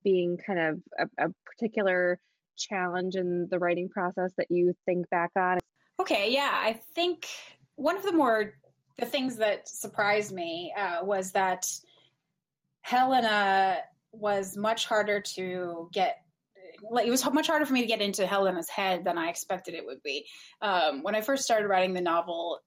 being 0.05 0.39
kind 0.47 0.59
of 0.59 0.81
a, 0.99 1.27
a 1.27 1.29
particular 1.45 2.19
challenge 2.57 3.17
in 3.17 3.49
the 3.51 3.59
writing 3.59 3.89
process 3.89 4.31
that 4.37 4.51
you 4.51 4.75
think 4.87 5.09
back 5.11 5.31
on? 5.37 5.59
Okay, 6.01 6.31
yeah, 6.31 6.51
I 6.53 6.75
think 6.95 7.27
one 7.77 7.97
of 7.97 8.03
the 8.03 8.13
more 8.13 8.55
the 8.99 9.07
things 9.07 9.37
that 9.37 9.69
surprised 9.69 10.33
me 10.33 10.73
uh, 10.79 11.05
was 11.05 11.33
that 11.33 11.67
Helena 12.83 13.79
was 14.13 14.57
much 14.57 14.87
harder 14.87 15.21
to 15.21 15.89
get. 15.93 16.19
Like, 16.91 17.07
it 17.07 17.11
was 17.11 17.25
much 17.33 17.47
harder 17.47 17.65
for 17.65 17.73
me 17.73 17.81
to 17.81 17.87
get 17.87 18.03
into 18.03 18.27
Helena's 18.27 18.69
head 18.69 19.05
than 19.05 19.17
I 19.17 19.29
expected 19.29 19.75
it 19.75 19.87
would 19.87 20.03
be. 20.03 20.27
Um, 20.61 21.03
when 21.03 21.15
I 21.15 21.23
first 21.23 21.45
started 21.45 21.69
writing 21.69 21.95
the 21.95 22.03
novel, 22.03 22.61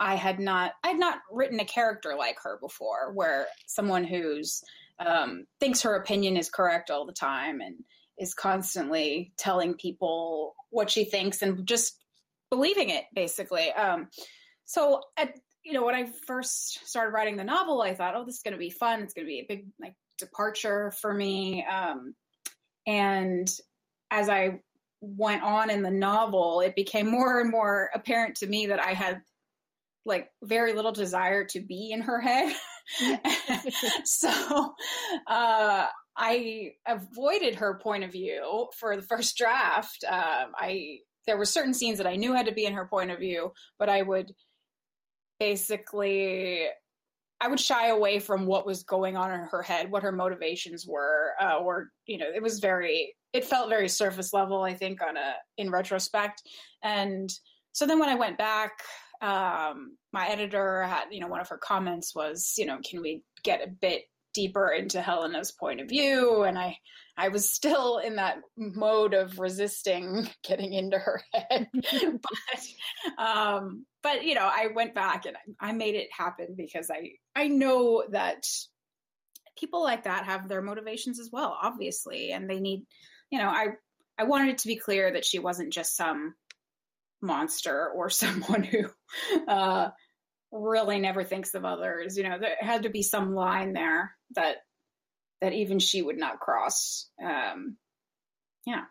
I 0.00 0.16
had 0.16 0.40
not 0.40 0.72
I 0.82 0.88
had 0.88 0.98
not 0.98 1.18
written 1.30 1.60
a 1.60 1.64
character 1.64 2.14
like 2.18 2.38
her 2.42 2.58
before, 2.60 3.12
where 3.12 3.46
someone 3.66 4.02
who's 4.02 4.62
um, 5.04 5.44
thinks 5.58 5.82
her 5.82 5.94
opinion 5.94 6.36
is 6.36 6.50
correct 6.50 6.90
all 6.90 7.06
the 7.06 7.12
time 7.12 7.60
and 7.60 7.76
is 8.18 8.34
constantly 8.34 9.32
telling 9.38 9.74
people 9.74 10.54
what 10.70 10.90
she 10.90 11.04
thinks 11.04 11.42
and 11.42 11.66
just 11.66 11.96
believing 12.50 12.90
it 12.90 13.04
basically. 13.14 13.72
Um, 13.72 14.08
so 14.66 15.00
at 15.16 15.34
you 15.64 15.72
know 15.72 15.84
when 15.84 15.94
i 15.94 16.08
first 16.26 16.88
started 16.88 17.12
writing 17.12 17.36
the 17.36 17.44
novel 17.44 17.82
i 17.82 17.92
thought 17.94 18.14
oh 18.16 18.24
this 18.24 18.36
is 18.36 18.42
going 18.42 18.52
to 18.52 18.58
be 18.58 18.70
fun. 18.70 19.02
It's 19.02 19.14
going 19.14 19.26
to 19.26 19.28
be 19.28 19.40
a 19.40 19.46
big 19.48 19.66
like 19.80 19.94
departure 20.18 20.92
for 21.00 21.12
me. 21.12 21.64
Um, 21.64 22.14
and 22.86 23.50
as 24.10 24.28
i 24.28 24.60
went 25.02 25.42
on 25.42 25.70
in 25.70 25.82
the 25.82 25.90
novel 25.90 26.60
it 26.60 26.76
became 26.76 27.10
more 27.10 27.40
and 27.40 27.50
more 27.50 27.90
apparent 27.94 28.36
to 28.36 28.46
me 28.46 28.66
that 28.66 28.80
i 28.80 28.92
had 28.92 29.20
like 30.04 30.28
very 30.42 30.72
little 30.72 30.92
desire 30.92 31.44
to 31.44 31.60
be 31.60 31.90
in 31.92 32.00
her 32.00 32.20
head 32.20 32.54
so 34.04 34.74
uh, 35.26 35.86
I 36.16 36.72
avoided 36.86 37.56
her 37.56 37.78
point 37.82 38.04
of 38.04 38.12
view 38.12 38.68
for 38.78 38.96
the 38.96 39.02
first 39.02 39.36
draft. 39.36 40.04
Um, 40.08 40.52
I 40.56 40.98
there 41.26 41.36
were 41.36 41.44
certain 41.44 41.74
scenes 41.74 41.98
that 41.98 42.06
I 42.06 42.16
knew 42.16 42.32
had 42.32 42.46
to 42.46 42.52
be 42.52 42.66
in 42.66 42.72
her 42.72 42.86
point 42.86 43.10
of 43.10 43.18
view, 43.18 43.52
but 43.78 43.88
I 43.88 44.02
would 44.02 44.32
basically 45.38 46.66
I 47.40 47.48
would 47.48 47.60
shy 47.60 47.88
away 47.88 48.18
from 48.18 48.44
what 48.44 48.66
was 48.66 48.82
going 48.82 49.16
on 49.16 49.32
in 49.32 49.40
her 49.40 49.62
head, 49.62 49.90
what 49.90 50.02
her 50.02 50.12
motivations 50.12 50.86
were, 50.86 51.32
uh, 51.40 51.56
or 51.56 51.88
you 52.06 52.18
know, 52.18 52.26
it 52.34 52.42
was 52.42 52.60
very, 52.60 53.14
it 53.32 53.46
felt 53.46 53.70
very 53.70 53.88
surface 53.88 54.34
level. 54.34 54.62
I 54.62 54.74
think 54.74 55.00
on 55.02 55.16
a 55.16 55.34
in 55.56 55.70
retrospect, 55.70 56.42
and 56.82 57.30
so 57.72 57.86
then 57.86 57.98
when 57.98 58.08
I 58.08 58.16
went 58.16 58.36
back 58.36 58.72
um, 59.20 59.96
my 60.12 60.28
editor 60.28 60.82
had, 60.82 61.06
you 61.10 61.20
know, 61.20 61.28
one 61.28 61.40
of 61.40 61.48
her 61.48 61.58
comments 61.58 62.14
was, 62.14 62.54
you 62.56 62.66
know, 62.66 62.78
can 62.88 63.02
we 63.02 63.22
get 63.42 63.66
a 63.66 63.70
bit 63.70 64.02
deeper 64.32 64.68
into 64.68 65.00
Helena's 65.00 65.52
point 65.52 65.80
of 65.80 65.88
view? 65.88 66.42
And 66.42 66.58
I, 66.58 66.78
I 67.16 67.28
was 67.28 67.50
still 67.50 67.98
in 67.98 68.16
that 68.16 68.38
mode 68.56 69.14
of 69.14 69.38
resisting 69.38 70.28
getting 70.44 70.72
into 70.72 70.98
her 70.98 71.22
head, 71.34 71.68
but, 71.74 73.24
um, 73.24 73.84
but 74.02 74.24
you 74.24 74.34
know, 74.34 74.48
I 74.50 74.68
went 74.74 74.94
back 74.94 75.26
and 75.26 75.36
I, 75.60 75.70
I 75.70 75.72
made 75.72 75.94
it 75.94 76.08
happen 76.16 76.54
because 76.56 76.90
I, 76.90 77.10
I 77.36 77.48
know 77.48 78.04
that 78.10 78.44
people 79.58 79.82
like 79.82 80.04
that 80.04 80.24
have 80.24 80.48
their 80.48 80.62
motivations 80.62 81.20
as 81.20 81.28
well, 81.30 81.56
obviously, 81.60 82.32
and 82.32 82.48
they 82.48 82.60
need, 82.60 82.84
you 83.30 83.38
know, 83.38 83.48
I 83.48 83.68
I 84.18 84.24
wanted 84.24 84.50
it 84.50 84.58
to 84.58 84.68
be 84.68 84.76
clear 84.76 85.12
that 85.12 85.24
she 85.24 85.38
wasn't 85.38 85.72
just 85.72 85.96
some 85.96 86.34
monster 87.20 87.88
or 87.88 88.10
someone 88.10 88.62
who 88.62 88.86
uh, 89.48 89.90
really 90.52 90.98
never 90.98 91.24
thinks 91.24 91.54
of 91.54 91.64
others. 91.64 92.16
You 92.16 92.24
know, 92.24 92.38
there 92.38 92.56
had 92.60 92.84
to 92.84 92.90
be 92.90 93.02
some 93.02 93.34
line 93.34 93.72
there 93.72 94.14
that 94.34 94.56
that 95.40 95.52
even 95.52 95.78
she 95.78 96.02
would 96.02 96.18
not 96.18 96.40
cross. 96.40 97.08
Um, 97.22 97.76
yeah, 98.66 98.84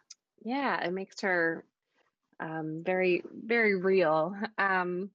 yeah, 0.44 0.84
it 0.84 0.92
makes 0.92 1.22
her 1.22 1.64
um, 2.40 2.82
very 2.86 3.24
very 3.32 3.76
real. 3.76 4.36
Um, 4.58 5.12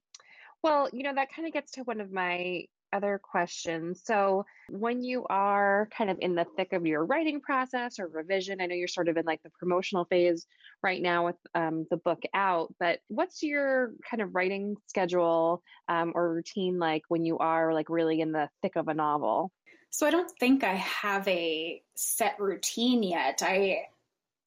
well, 0.63 0.89
you 0.91 1.03
know, 1.03 1.13
that 1.13 1.33
kind 1.33 1.47
of 1.47 1.53
gets 1.53 1.73
to 1.73 1.83
one 1.83 2.01
of 2.01 2.11
my 2.11 2.65
other 2.95 3.19
questions. 3.21 4.01
So, 4.05 4.45
when 4.69 5.03
you 5.03 5.25
are 5.29 5.89
kind 5.95 6.09
of 6.09 6.17
in 6.21 6.33
the 6.33 6.45
thick 6.55 6.71
of 6.71 6.85
your 6.85 7.05
writing 7.05 7.41
process 7.41 7.99
or 7.99 8.07
revision, 8.07 8.61
I 8.61 8.67
know 8.67 8.75
you're 8.75 8.87
sort 8.87 9.09
of 9.09 9.17
in 9.17 9.25
like 9.25 9.43
the 9.43 9.49
promotional 9.49 10.05
phase 10.05 10.47
right 10.81 11.01
now 11.01 11.25
with 11.25 11.35
um, 11.53 11.85
the 11.89 11.97
book 11.97 12.23
out, 12.33 12.73
but 12.79 12.99
what's 13.09 13.43
your 13.43 13.91
kind 14.09 14.21
of 14.21 14.33
writing 14.33 14.77
schedule 14.87 15.61
um, 15.89 16.13
or 16.15 16.33
routine 16.33 16.79
like 16.79 17.03
when 17.09 17.25
you 17.25 17.37
are 17.39 17.73
like 17.73 17.89
really 17.89 18.21
in 18.21 18.31
the 18.31 18.49
thick 18.61 18.77
of 18.77 18.87
a 18.87 18.93
novel? 18.93 19.51
So, 19.89 20.07
I 20.07 20.11
don't 20.11 20.31
think 20.39 20.63
I 20.63 20.75
have 20.75 21.27
a 21.27 21.81
set 21.95 22.39
routine 22.39 23.03
yet. 23.03 23.41
I 23.45 23.87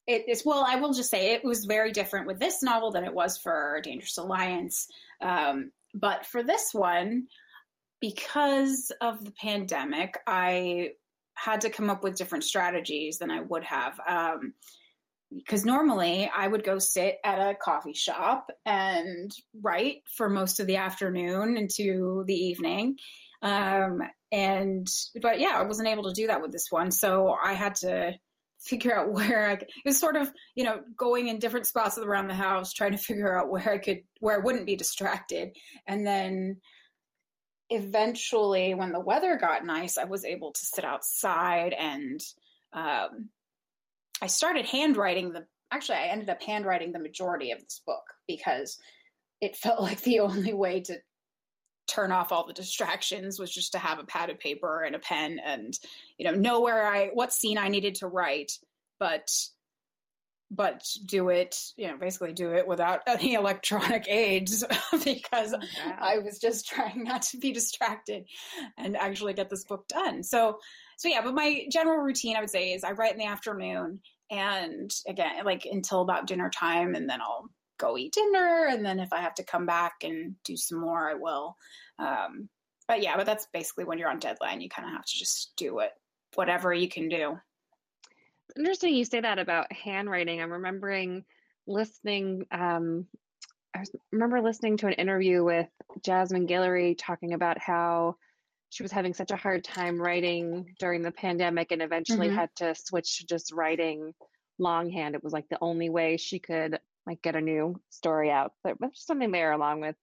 it 0.07 0.27
is 0.27 0.43
well 0.43 0.65
i 0.67 0.75
will 0.77 0.91
just 0.91 1.11
say 1.11 1.33
it 1.33 1.43
was 1.43 1.65
very 1.65 1.91
different 1.91 2.25
with 2.25 2.39
this 2.39 2.63
novel 2.63 2.89
than 2.89 3.03
it 3.03 3.13
was 3.13 3.37
for 3.37 3.79
dangerous 3.83 4.17
alliance 4.17 4.87
um, 5.21 5.71
but 5.93 6.25
for 6.25 6.41
this 6.41 6.73
one 6.73 7.27
because 8.01 8.91
of 9.01 9.23
the 9.23 9.31
pandemic, 9.31 10.17
I 10.25 10.91
had 11.33 11.61
to 11.61 11.69
come 11.69 11.89
up 11.89 12.03
with 12.03 12.17
different 12.17 12.43
strategies 12.43 13.17
than 13.17 13.31
I 13.31 13.41
would 13.41 13.63
have. 13.63 13.99
Um, 14.07 14.53
because 15.35 15.63
normally 15.63 16.29
I 16.35 16.47
would 16.47 16.63
go 16.63 16.79
sit 16.79 17.17
at 17.23 17.37
a 17.37 17.55
coffee 17.55 17.93
shop 17.93 18.49
and 18.65 19.31
write 19.61 20.01
for 20.17 20.27
most 20.27 20.59
of 20.59 20.65
the 20.65 20.77
afternoon 20.77 21.55
into 21.55 22.23
the 22.25 22.33
evening. 22.33 22.97
Um, 23.41 24.01
and, 24.31 24.87
but 25.21 25.39
yeah, 25.39 25.53
I 25.55 25.63
wasn't 25.63 25.87
able 25.87 26.03
to 26.05 26.13
do 26.13 26.27
that 26.27 26.41
with 26.41 26.51
this 26.51 26.67
one. 26.71 26.91
So 26.91 27.35
I 27.41 27.53
had 27.53 27.75
to 27.75 28.13
figure 28.59 28.97
out 28.97 29.11
where 29.13 29.49
I 29.49 29.55
could, 29.57 29.67
it 29.67 29.87
was 29.87 29.99
sort 29.99 30.15
of, 30.15 30.31
you 30.55 30.63
know, 30.63 30.81
going 30.97 31.27
in 31.27 31.37
different 31.37 31.67
spots 31.67 31.97
around 31.97 32.27
the 32.27 32.33
house, 32.33 32.73
trying 32.73 32.93
to 32.93 32.97
figure 32.97 33.37
out 33.37 33.51
where 33.51 33.71
I 33.71 33.77
could, 33.77 34.01
where 34.19 34.35
I 34.35 34.43
wouldn't 34.43 34.65
be 34.65 34.75
distracted. 34.75 35.51
And 35.87 36.05
then, 36.05 36.57
eventually, 37.69 38.73
when 38.73 38.91
the 38.91 38.99
weather 38.99 39.37
got 39.37 39.65
nice, 39.65 39.97
I 39.97 40.05
was 40.05 40.25
able 40.25 40.51
to 40.51 40.65
sit 40.65 40.83
outside 40.83 41.73
and 41.73 42.21
um, 42.73 43.29
I 44.21 44.27
started 44.27 44.65
handwriting 44.65 45.31
the. 45.33 45.45
Actually, 45.71 45.99
I 45.99 46.07
ended 46.07 46.29
up 46.29 46.41
handwriting 46.41 46.91
the 46.91 46.99
majority 46.99 47.51
of 47.51 47.59
this 47.59 47.81
book 47.85 48.03
because 48.27 48.79
it 49.41 49.55
felt 49.55 49.81
like 49.81 50.01
the 50.01 50.19
only 50.19 50.53
way 50.53 50.81
to 50.81 50.97
turn 51.87 52.11
off 52.11 52.31
all 52.31 52.45
the 52.45 52.53
distractions 52.53 53.39
was 53.39 53.51
just 53.51 53.71
to 53.71 53.79
have 53.79 53.97
a 53.97 54.03
pad 54.03 54.29
of 54.29 54.39
paper 54.39 54.83
and 54.83 54.95
a 54.95 54.99
pen 54.99 55.39
and 55.43 55.73
you 56.19 56.25
know 56.25 56.37
know 56.37 56.61
where 56.61 56.85
I 56.85 57.07
what 57.07 57.33
scene 57.33 57.57
I 57.57 57.69
needed 57.69 57.95
to 57.95 58.07
write, 58.07 58.51
but 58.99 59.29
but 60.51 60.83
do 61.05 61.29
it, 61.29 61.59
you 61.77 61.87
know, 61.87 61.97
basically 61.97 62.33
do 62.33 62.53
it 62.53 62.67
without 62.67 63.01
any 63.05 63.33
electronic 63.35 64.07
aids 64.07 64.63
because 65.03 65.53
oh, 65.53 65.91
I 65.99 66.19
was 66.19 66.39
just 66.39 66.67
trying 66.67 67.03
not 67.03 67.21
to 67.23 67.37
be 67.37 67.51
distracted 67.51 68.25
and 68.77 68.97
actually 68.97 69.33
get 69.33 69.49
this 69.49 69.63
book 69.63 69.87
done. 69.87 70.23
So, 70.23 70.59
so 70.97 71.07
yeah, 71.07 71.21
but 71.21 71.35
my 71.35 71.65
general 71.71 71.99
routine 71.99 72.35
I 72.35 72.41
would 72.41 72.49
say 72.49 72.73
is 72.73 72.83
I 72.83 72.91
write 72.91 73.13
in 73.13 73.19
the 73.19 73.25
afternoon 73.25 74.01
and 74.31 74.91
again, 75.07 75.43
like 75.45 75.65
until 75.65 76.01
about 76.01 76.27
dinner 76.27 76.49
time, 76.49 76.93
and 76.93 77.09
then 77.09 77.21
I'll 77.21 77.49
go 77.79 77.97
eat 77.97 78.13
dinner. 78.13 78.67
And 78.69 78.85
then 78.85 78.99
if 78.99 79.11
I 79.11 79.21
have 79.21 79.33
to 79.35 79.43
come 79.43 79.65
back 79.65 79.93
and 80.03 80.35
do 80.43 80.55
some 80.55 80.79
more, 80.79 81.09
I 81.09 81.15
will. 81.15 81.55
Um, 81.97 82.49
but 82.87 83.01
yeah, 83.01 83.17
but 83.17 83.25
that's 83.25 83.47
basically 83.53 83.85
when 83.85 83.97
you're 83.97 84.09
on 84.09 84.19
deadline, 84.19 84.61
you 84.61 84.69
kind 84.69 84.87
of 84.87 84.93
have 84.93 85.05
to 85.05 85.17
just 85.17 85.53
do 85.57 85.79
it, 85.79 85.91
whatever 86.35 86.73
you 86.73 86.89
can 86.89 87.09
do 87.09 87.37
interesting 88.57 88.93
you 88.93 89.05
say 89.05 89.21
that 89.21 89.39
about 89.39 89.71
handwriting. 89.71 90.41
I'm 90.41 90.51
remembering 90.51 91.25
listening. 91.67 92.45
Um, 92.51 93.07
I 93.75 93.83
remember 94.11 94.41
listening 94.41 94.77
to 94.77 94.87
an 94.87 94.93
interview 94.93 95.43
with 95.43 95.67
Jasmine 96.03 96.47
Guillory 96.47 96.95
talking 96.97 97.33
about 97.33 97.59
how 97.59 98.15
she 98.69 98.83
was 98.83 98.91
having 98.91 99.13
such 99.13 99.31
a 99.31 99.35
hard 99.35 99.63
time 99.63 99.99
writing 100.01 100.75
during 100.79 101.01
the 101.01 101.11
pandemic 101.11 101.71
and 101.71 101.81
eventually 101.81 102.27
mm-hmm. 102.27 102.37
had 102.37 102.49
to 102.57 102.75
switch 102.75 103.17
to 103.17 103.25
just 103.25 103.51
writing 103.51 104.13
longhand. 104.59 105.15
It 105.15 105.23
was 105.23 105.33
like 105.33 105.47
the 105.49 105.57
only 105.61 105.89
way 105.89 106.17
she 106.17 106.39
could 106.39 106.79
like 107.05 107.21
get 107.21 107.35
a 107.35 107.41
new 107.41 107.79
story 107.89 108.29
out. 108.29 108.53
But 108.63 108.75
there's 108.79 109.05
something 109.05 109.31
there 109.31 109.51
along 109.51 109.81
with 109.81 109.95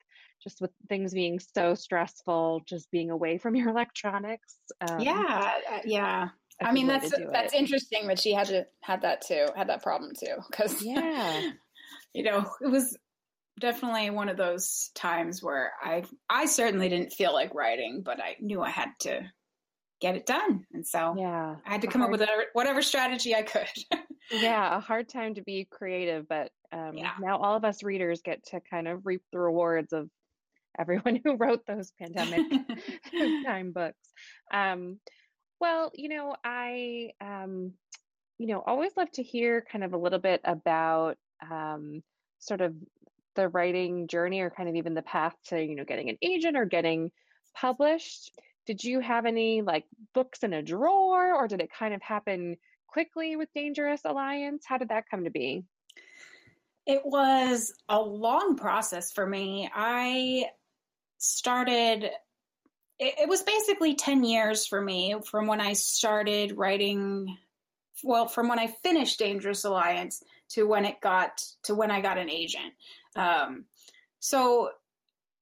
just 0.43 0.61
with 0.61 0.71
things 0.89 1.15
being 1.15 1.39
so 1.39 1.75
stressful, 1.75 2.63
just 2.67 2.91
being 2.91 3.11
away 3.11 3.39
from 3.39 3.55
your 3.55 3.69
electronics. 3.71 4.57
Um, 4.81 5.01
yeah, 5.01 5.53
uh, 5.73 5.79
yeah. 5.85 6.29
I 6.63 6.73
mean, 6.73 6.87
that's 6.87 7.11
that's 7.33 7.53
it. 7.53 7.59
interesting 7.59 8.07
that 8.09 8.19
she 8.19 8.33
had 8.33 8.47
to 8.49 8.67
had 8.81 9.03
that 9.03 9.23
too, 9.27 9.47
had 9.55 9.69
that 9.69 9.83
problem 9.83 10.13
too, 10.19 10.37
because 10.51 10.83
yeah, 10.83 11.51
you 12.15 12.23
know, 12.23 12.51
it 12.61 12.69
was 12.69 12.97
definitely 13.61 14.11
one 14.11 14.29
of 14.29 14.37
those 14.37 14.91
times 14.95 15.43
where 15.43 15.73
I 15.83 16.05
I 16.31 16.47
certainly 16.47 16.89
didn't 16.89 17.13
feel 17.13 17.33
like 17.33 17.55
writing, 17.55 18.03
but 18.05 18.21
I 18.21 18.37
knew 18.41 18.63
I 18.63 18.71
had 18.71 18.91
to 19.01 19.31
get 20.01 20.17
it 20.17 20.27
done, 20.27 20.65
and 20.73 20.87
so 20.87 21.15
yeah, 21.19 21.57
I 21.67 21.71
had 21.71 21.83
to 21.83 21.89
come 21.89 22.03
up 22.03 22.11
with 22.11 22.21
whatever, 22.21 22.45
whatever 22.55 22.83
strategy 22.83 23.35
I 23.35 23.43
could. 23.43 23.69
yeah, 24.31 24.77
a 24.77 24.81
hard 24.81 25.09
time 25.09 25.35
to 25.35 25.43
be 25.43 25.67
creative, 25.71 26.27
but 26.27 26.51
um, 26.73 26.93
yeah. 26.95 27.13
now 27.21 27.39
all 27.39 27.57
of 27.57 27.65
us 27.65 27.83
readers 27.83 28.23
get 28.23 28.45
to 28.47 28.61
kind 28.61 28.89
of 28.89 29.05
reap 29.05 29.23
the 29.31 29.39
rewards 29.39 29.93
of 29.93 30.09
everyone 30.79 31.21
who 31.25 31.37
wrote 31.37 31.67
those 31.67 31.93
pandemic 31.99 32.47
time 33.45 33.73
books. 33.73 33.99
Um, 34.53 34.99
well, 35.61 35.91
you 35.95 36.09
know, 36.09 36.37
I, 36.45 37.11
um, 37.21 37.73
you 38.39 38.47
know, 38.47 38.63
always 38.65 38.93
love 38.97 39.11
to 39.13 39.23
hear 39.23 39.65
kind 39.71 39.85
of 39.85 39.93
a 39.93 39.99
little 39.99 40.19
bit 40.19 40.41
about 40.45 41.17
um, 41.51 42.03
sort 42.39 42.61
of 42.61 42.75
the 43.35 43.49
writing 43.49 44.09
journey 44.09 44.41
or 44.41 44.51
kind 44.51 44.69
of 44.69 44.75
even 44.77 44.95
the 44.95 45.03
path 45.03 45.35
to, 45.47 45.63
you 45.63 45.77
know, 45.77 45.85
getting 45.85 46.11
an 46.11 46.19
agent 46.23 46.57
or 46.57 46.65
getting 46.65 47.11
published. 47.55 48.33
Did 48.67 48.83
you 48.83 49.01
have 49.01 49.27
any 49.27 49.63
like 49.63 49.85
books 50.15 50.43
in 50.43 50.53
a 50.53 50.63
drawer 50.63 51.35
or 51.35 51.49
did 51.49 51.61
it 51.61 51.71
kind 51.73 51.95
of 51.95 52.03
happen 52.03 52.57
quickly 52.87 53.37
with 53.37 53.49
Dangerous 53.55 54.01
Alliance? 54.05 54.65
How 54.67 54.79
did 54.79 54.89
that 54.89 55.05
come 55.11 55.25
to 55.25 55.31
be? 55.31 55.65
It 56.87 57.03
was 57.05 57.73
a 57.89 58.01
long 58.01 58.57
process 58.57 59.13
for 59.13 59.27
me. 59.27 59.69
I 59.75 60.47
started 61.19 62.11
it, 62.99 63.15
it 63.23 63.29
was 63.29 63.43
basically 63.43 63.95
10 63.95 64.25
years 64.25 64.67
for 64.67 64.81
me 64.81 65.17
from 65.25 65.47
when 65.47 65.61
I 65.61 65.75
started 65.75 66.57
writing, 66.57 67.37
well, 68.03 68.27
from 68.27 68.49
when 68.49 68.59
I 68.59 68.69
finished 68.83 69.19
Dangerous 69.19 69.65
Alliance 69.65 70.23
to 70.51 70.65
when 70.65 70.85
it 70.85 71.01
got 71.01 71.43
to 71.65 71.75
when 71.75 71.91
I 71.91 72.01
got 72.01 72.19
an 72.19 72.31
agent. 72.31 72.75
Um, 73.15 73.65
so, 74.21 74.71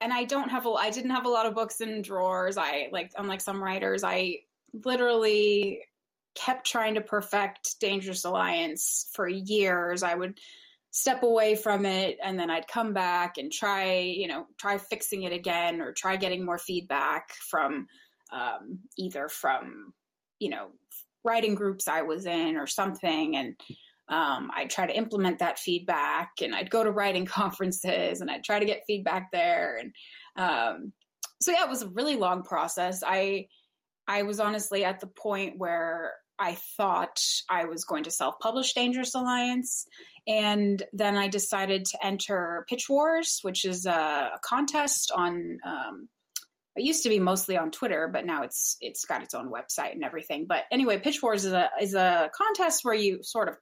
and 0.01 0.13
I 0.13 0.25
don't 0.25 0.51
have 0.51 0.67
a, 0.67 0.71
I 0.71 0.91
didn't 0.91 1.11
have 1.11 1.27
a 1.27 1.31
lot 1.31 1.47
of 1.47 1.55
books 1.55 1.81
in 1.81 2.03
drawers. 2.03 2.57
I 2.57 2.89
like, 2.93 3.13
unlike 3.17 3.41
some 3.41 3.63
writers, 3.63 4.05
I 4.05 4.41
literally 4.85 5.81
kept 6.35 6.67
trying 6.67 6.95
to 6.95 7.01
perfect 7.01 7.79
Dangerous 7.81 8.25
Alliance 8.25 9.09
for 9.13 9.29
years. 9.29 10.03
I 10.03 10.15
would 10.15 10.39
step 10.95 11.25
away 11.25 11.57
from 11.57 11.85
it 11.85 12.17
and 12.23 12.39
then 12.39 12.51
I'd 12.51 12.69
come 12.69 12.93
back 12.93 13.37
and 13.37 13.51
try, 13.51 13.99
you 13.99 14.29
know, 14.29 14.47
try 14.61 14.79
fixing 14.79 15.25
it 15.25 15.33
again 15.33 15.81
or 15.81 15.93
try 15.93 16.15
getting 16.15 16.45
more 16.45 16.57
feedback 16.57 17.35
from 17.51 17.89
um, 18.33 18.79
either 18.97 19.29
from, 19.29 19.93
you 20.39 20.51
know, 20.51 20.69
writing 21.25 21.57
groups 21.57 21.89
I 21.89 22.03
was 22.03 22.27
in 22.27 22.57
or 22.57 22.69
something. 22.69 23.35
And 23.35 23.57
um, 24.09 24.53
I'd 24.55 24.71
try 24.71 24.87
to 24.87 24.97
implement 24.97 25.41
that 25.41 25.59
feedback 25.59 26.31
and 26.41 26.55
I'd 26.55 26.71
go 26.71 26.85
to 26.85 26.93
writing 26.93 27.27
conferences 27.27 28.21
and 28.21 28.31
I'd 28.31 28.45
try 28.45 28.61
to 28.61 28.65
get 28.65 28.85
feedback 28.87 29.33
there. 29.33 29.81
And 29.81 29.93
um, 30.37 30.93
so, 31.43 31.51
yeah, 31.51 31.65
it 31.65 31.71
was 31.71 31.83
a 31.83 31.89
really 31.89 32.15
long 32.15 32.45
process. 32.45 33.03
I, 33.05 33.49
I 34.07 34.23
was 34.23 34.39
honestly 34.39 34.85
at 34.85 35.01
the 35.01 35.09
point 35.09 35.55
where 35.59 36.13
I 36.39 36.57
thought 36.77 37.21
I 37.49 37.67
was 37.67 37.85
going 37.85 38.05
to 38.05 38.11
self 38.11 38.39
publish 38.41 38.75
Dangerous 38.75 39.15
Alliance. 39.15 39.87
And 40.27 40.83
then 40.93 41.17
I 41.17 41.29
decided 41.29 41.85
to 41.87 42.05
enter 42.05 42.65
Pitch 42.69 42.89
Wars, 42.89 43.41
which 43.43 43.65
is 43.65 43.87
a, 43.87 44.31
a 44.35 44.41
contest 44.43 45.13
on. 45.15 45.59
Um, 45.65 46.09
it 46.77 46.83
used 46.83 47.05
to 47.05 47.09
be 47.09 47.21
mostly 47.21 47.57
on 47.57 47.71
Twitter, 47.71 48.09
but 48.13 48.27
now 48.27 48.43
it's 48.43 48.77
it's 48.81 49.05
got 49.05 49.23
its 49.23 49.35
own 49.35 49.51
website 49.51 49.93
and 49.93 50.03
everything. 50.03 50.47
But 50.49 50.65
anyway, 50.73 50.99
Pitch 50.99 51.23
Wars 51.23 51.45
is 51.45 51.53
a 51.53 51.71
is 51.81 51.95
a 51.95 52.31
contest 52.35 52.85
where 52.85 52.95
you 52.95 53.23
sort 53.23 53.49
of 53.49 53.57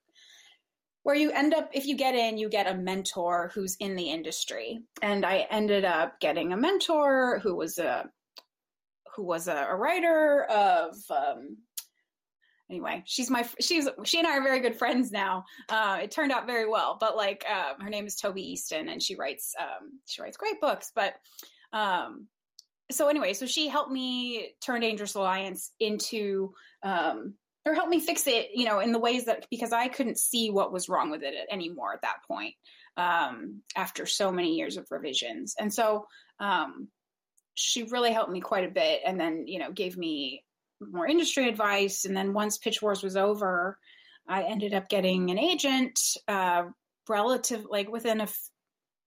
where 1.03 1.17
you 1.17 1.31
end 1.31 1.53
up 1.53 1.71
if 1.73 1.87
you 1.87 1.97
get 1.97 2.15
in 2.15 2.39
you 2.39 2.49
get 2.49 2.69
a 2.69 2.75
mentor 2.75 3.51
who's 3.55 3.77
in 3.81 3.97
the 3.97 4.11
industry 4.11 4.81
and 5.01 5.27
i 5.27 5.47
ended 5.51 5.85
up 5.85 6.21
getting 6.21 6.53
a 6.53 6.57
mentor 6.57 7.41
who 7.41 7.57
was 7.57 7.79
a 7.79 8.09
who 9.15 9.23
was 9.25 9.49
a, 9.49 9.67
a 9.69 9.77
writer 9.77 10.45
of 10.45 10.95
um, 11.11 11.57
anyway, 12.73 13.03
she's 13.05 13.29
my 13.29 13.47
she's 13.61 13.87
she 14.05 14.19
and 14.19 14.27
I 14.27 14.39
are 14.39 14.43
very 14.43 14.61
good 14.61 14.77
friends 14.77 15.13
now. 15.13 15.45
Uh, 15.69 15.99
it 16.03 16.11
turned 16.11 16.33
out 16.33 16.47
very 16.47 16.67
well, 16.67 16.97
but 16.99 17.17
like 17.17 17.45
uh, 17.49 17.75
her 17.79 17.91
name 17.91 18.07
is 18.07 18.17
Tobie 18.17 18.39
Easton, 18.39 18.89
and 18.89 19.03
she 19.03 19.15
writes 19.15 19.55
um, 19.61 20.01
she 20.07 20.23
writes 20.23 20.39
great 20.39 20.59
books. 20.61 20.91
But 20.95 21.15
um, 21.73 22.29
so 22.91 23.09
anyway, 23.09 23.35
so 23.35 23.45
she 23.45 23.69
helped 23.69 23.93
me 23.93 24.55
turn 24.65 24.81
Dangerous 24.81 25.15
Alliance 25.15 25.71
into 25.79 26.55
um, 26.83 27.35
or 27.67 27.75
help 27.75 27.91
me 27.91 28.01
fix 28.01 28.27
it, 28.27 28.49
you 28.55 28.65
know, 28.65 28.81
in 28.81 28.93
the 28.93 28.99
ways 28.99 29.27
that 29.27 29.47
because 29.51 29.73
I 29.73 29.89
couldn't 29.89 30.19
see 30.19 30.51
what 30.51 30.73
was 30.73 30.89
wrong 30.89 31.11
with 31.11 31.23
it 31.23 31.35
anymore 31.51 31.93
at 31.93 32.03
that 32.03 32.25
point 32.27 32.55
um, 32.97 33.61
after 33.77 34.07
so 34.07 34.33
many 34.33 34.57
years 34.57 34.79
of 34.79 34.87
revisions, 34.91 35.55
and 35.61 35.73
so 35.73 36.07
um, 36.41 36.89
she 37.53 37.83
really 37.83 38.13
helped 38.13 38.33
me 38.33 38.41
quite 38.41 38.65
a 38.65 38.73
bit, 38.73 39.03
and 39.05 39.21
then 39.21 39.47
you 39.47 39.59
know 39.59 39.73
gave 39.73 39.99
me 39.99 40.43
more 40.91 41.07
industry 41.07 41.49
advice, 41.49 42.05
and 42.05 42.17
then 42.17 42.33
once 42.33 42.59
Pitch 42.59 42.83
Wars 42.83 43.03
was 43.03 43.17
over, 43.17 43.79
I 44.29 44.45
ended 44.45 44.75
up 44.75 44.89
getting 44.89 45.31
an 45.31 45.39
agent, 45.39 45.99
uh, 46.29 46.65
relative 47.09 47.67
like 47.69 47.91
within 47.91 48.21
a 48.21 48.29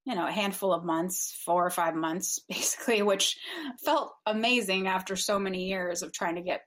you 0.06 0.16
know 0.16 0.28
a 0.28 0.32
handful 0.32 0.74
of 0.74 0.84
months, 0.84 1.42
four 1.46 1.66
or 1.66 1.70
five 1.70 1.96
months, 1.96 2.40
basically, 2.50 3.02
which 3.02 3.38
felt 3.84 4.14
amazing 4.26 4.88
after 4.88 5.16
so 5.16 5.40
many 5.40 5.66
years 5.66 6.02
of 6.02 6.14
trying 6.14 6.36
to 6.36 6.42
get 6.42 6.62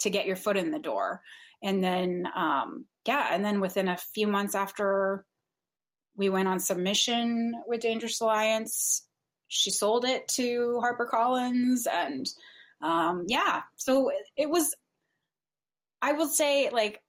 to 0.00 0.10
get 0.10 0.26
your 0.26 0.36
foot 0.36 0.56
in 0.56 0.70
the 0.70 0.78
door. 0.78 1.22
And 1.62 1.84
then, 1.84 2.26
um, 2.34 2.86
yeah, 3.06 3.28
and 3.32 3.44
then 3.44 3.60
within 3.60 3.88
a 3.88 3.98
few 4.14 4.26
months 4.26 4.54
after 4.54 5.24
we 6.16 6.28
went 6.28 6.48
on 6.48 6.58
submission 6.58 7.54
with 7.66 7.80
Dangerous 7.80 8.20
Alliance, 8.20 9.06
she 9.48 9.70
sold 9.70 10.04
it 10.04 10.26
to 10.28 10.80
HarperCollins. 10.82 11.86
And 11.90 12.26
um, 12.80 13.24
yeah, 13.28 13.62
so 13.76 14.10
it 14.36 14.48
was, 14.48 14.74
I 16.00 16.12
will 16.12 16.28
say, 16.28 16.70
like, 16.70 17.02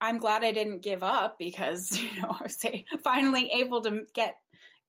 I'm 0.00 0.18
glad 0.18 0.42
I 0.42 0.52
didn't 0.52 0.82
give 0.82 1.02
up 1.02 1.38
because, 1.38 1.90
you 1.98 2.20
know, 2.20 2.36
I 2.38 2.42
was 2.42 2.58
finally 3.04 3.50
able 3.60 3.82
to 3.82 4.02
get 4.14 4.34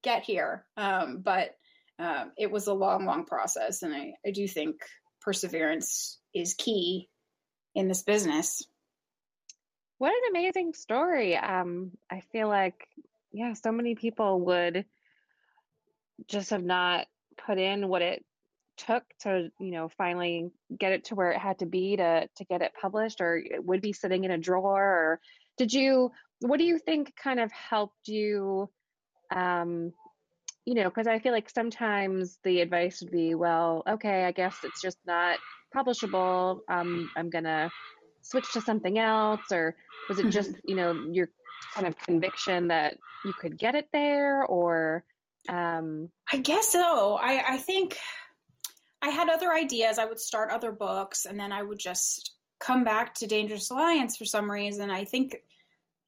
get 0.01 0.23
here. 0.23 0.65
Um, 0.75 1.21
but 1.23 1.51
um, 1.97 2.31
it 2.37 2.51
was 2.51 2.67
a 2.67 2.73
long, 2.73 3.05
long 3.05 3.25
process. 3.25 3.83
And 3.83 3.93
I, 3.93 4.13
I 4.25 4.31
do 4.31 4.47
think 4.47 4.75
perseverance 5.21 6.19
is 6.33 6.55
key 6.55 7.09
in 7.73 7.87
this 7.87 8.03
business. 8.03 8.63
What 9.97 10.11
an 10.11 10.31
amazing 10.31 10.73
story. 10.73 11.37
Um, 11.37 11.91
I 12.11 12.21
feel 12.31 12.49
like, 12.49 12.87
yeah, 13.31 13.53
so 13.53 13.71
many 13.71 13.95
people 13.95 14.41
would 14.41 14.85
just 16.27 16.49
have 16.49 16.63
not 16.63 17.07
put 17.45 17.57
in 17.57 17.87
what 17.87 18.01
it 18.01 18.25
took 18.85 19.03
to, 19.21 19.49
you 19.59 19.71
know, 19.71 19.89
finally 19.97 20.51
get 20.77 20.91
it 20.91 21.05
to 21.05 21.15
where 21.15 21.31
it 21.31 21.39
had 21.39 21.59
to 21.59 21.65
be 21.65 21.97
to 21.97 22.27
to 22.35 22.45
get 22.45 22.61
it 22.61 22.73
published, 22.79 23.21
or 23.21 23.37
it 23.37 23.63
would 23.63 23.81
be 23.81 23.93
sitting 23.93 24.23
in 24.23 24.31
a 24.31 24.37
drawer. 24.37 24.83
Or 24.83 25.19
did 25.57 25.73
you? 25.73 26.11
What 26.39 26.57
do 26.57 26.65
you 26.65 26.77
think 26.77 27.13
kind 27.15 27.39
of 27.39 27.51
helped 27.51 28.07
you? 28.07 28.69
Um, 29.33 29.93
you 30.65 30.75
know, 30.75 30.85
because 30.85 31.07
I 31.07 31.19
feel 31.19 31.33
like 31.33 31.49
sometimes 31.49 32.39
the 32.43 32.61
advice 32.61 33.01
would 33.01 33.11
be, 33.11 33.35
well, 33.35 33.83
okay, 33.87 34.23
I 34.23 34.31
guess 34.31 34.55
it's 34.63 34.81
just 34.81 34.97
not 35.05 35.37
publishable. 35.75 36.59
Um, 36.69 37.09
I'm 37.17 37.29
gonna 37.29 37.69
switch 38.21 38.51
to 38.53 38.61
something 38.61 38.97
else, 38.97 39.51
or 39.51 39.75
was 40.07 40.19
it 40.19 40.29
just, 40.29 40.51
you 40.65 40.75
know, 40.75 40.93
your 41.11 41.29
kind 41.75 41.87
of 41.87 41.97
conviction 41.97 42.67
that 42.69 42.97
you 43.25 43.33
could 43.33 43.57
get 43.57 43.75
it 43.75 43.87
there, 43.91 44.45
or? 44.45 45.03
Um... 45.49 46.09
I 46.31 46.37
guess 46.37 46.69
so. 46.69 47.17
I, 47.21 47.55
I 47.55 47.57
think 47.57 47.97
I 49.03 49.09
had 49.09 49.29
other 49.29 49.51
ideas. 49.51 49.99
I 49.99 50.05
would 50.05 50.19
start 50.19 50.49
other 50.49 50.71
books, 50.71 51.25
and 51.25 51.37
then 51.37 51.51
I 51.51 51.61
would 51.61 51.79
just 51.79 52.31
come 52.59 52.85
back 52.85 53.13
to 53.15 53.27
Dangerous 53.27 53.69
Alliance 53.69 54.15
for 54.15 54.23
some 54.23 54.49
reason. 54.49 54.89
I 54.89 55.03
think, 55.03 55.35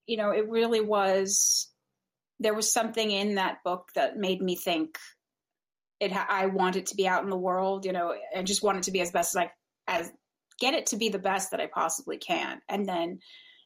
you 0.08 0.16
know, 0.16 0.32
it 0.32 0.50
really 0.50 0.80
was 0.80 1.68
there 2.40 2.54
was 2.54 2.72
something 2.72 3.12
in 3.12 3.36
that 3.36 3.64
book 3.64 3.90
that 3.96 4.18
made 4.18 4.42
me 4.42 4.56
think 4.56 4.98
it 6.00 6.12
I 6.14 6.48
want 6.48 6.76
it 6.76 6.88
to 6.88 6.96
be 6.96 7.08
out 7.08 7.24
in 7.24 7.30
the 7.30 7.38
world, 7.38 7.86
you 7.86 7.92
know, 7.94 8.16
I 8.36 8.44
just 8.44 8.64
want 8.64 8.78
it 8.78 8.84
to 8.84 8.92
be 8.92 9.02
as 9.02 9.12
best 9.12 9.36
as 9.36 9.44
I 9.44 9.52
as 9.88 10.12
get 10.60 10.74
it 10.74 10.88
to 10.88 10.98
be 10.98 11.10
the 11.10 11.20
best 11.20 11.52
that 11.52 11.60
I 11.60 11.68
possibly 11.68 12.18
can. 12.18 12.62
And 12.70 12.88
then, 12.88 13.20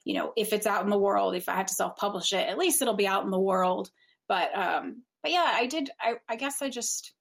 you 0.06 0.16
know, 0.16 0.34
if 0.36 0.54
it's 0.54 0.68
out 0.68 0.84
in 0.84 0.90
the 0.90 0.98
world, 0.98 1.36
if 1.36 1.50
I 1.50 1.56
had 1.56 1.68
to 1.68 1.74
self-publish 1.74 2.34
it, 2.34 2.48
at 2.48 2.58
least 2.58 2.82
it'll 2.82 2.96
be 2.96 3.08
out 3.08 3.26
in 3.26 3.32
the 3.32 3.40
world. 3.40 3.90
But 4.28 4.56
um 4.58 5.04
but 5.22 5.32
yeah, 5.32 5.52
I 5.52 5.66
did 5.68 5.90
I 6.00 6.16
I 6.28 6.36
guess 6.36 6.62
I 6.62 6.70
just 6.70 7.14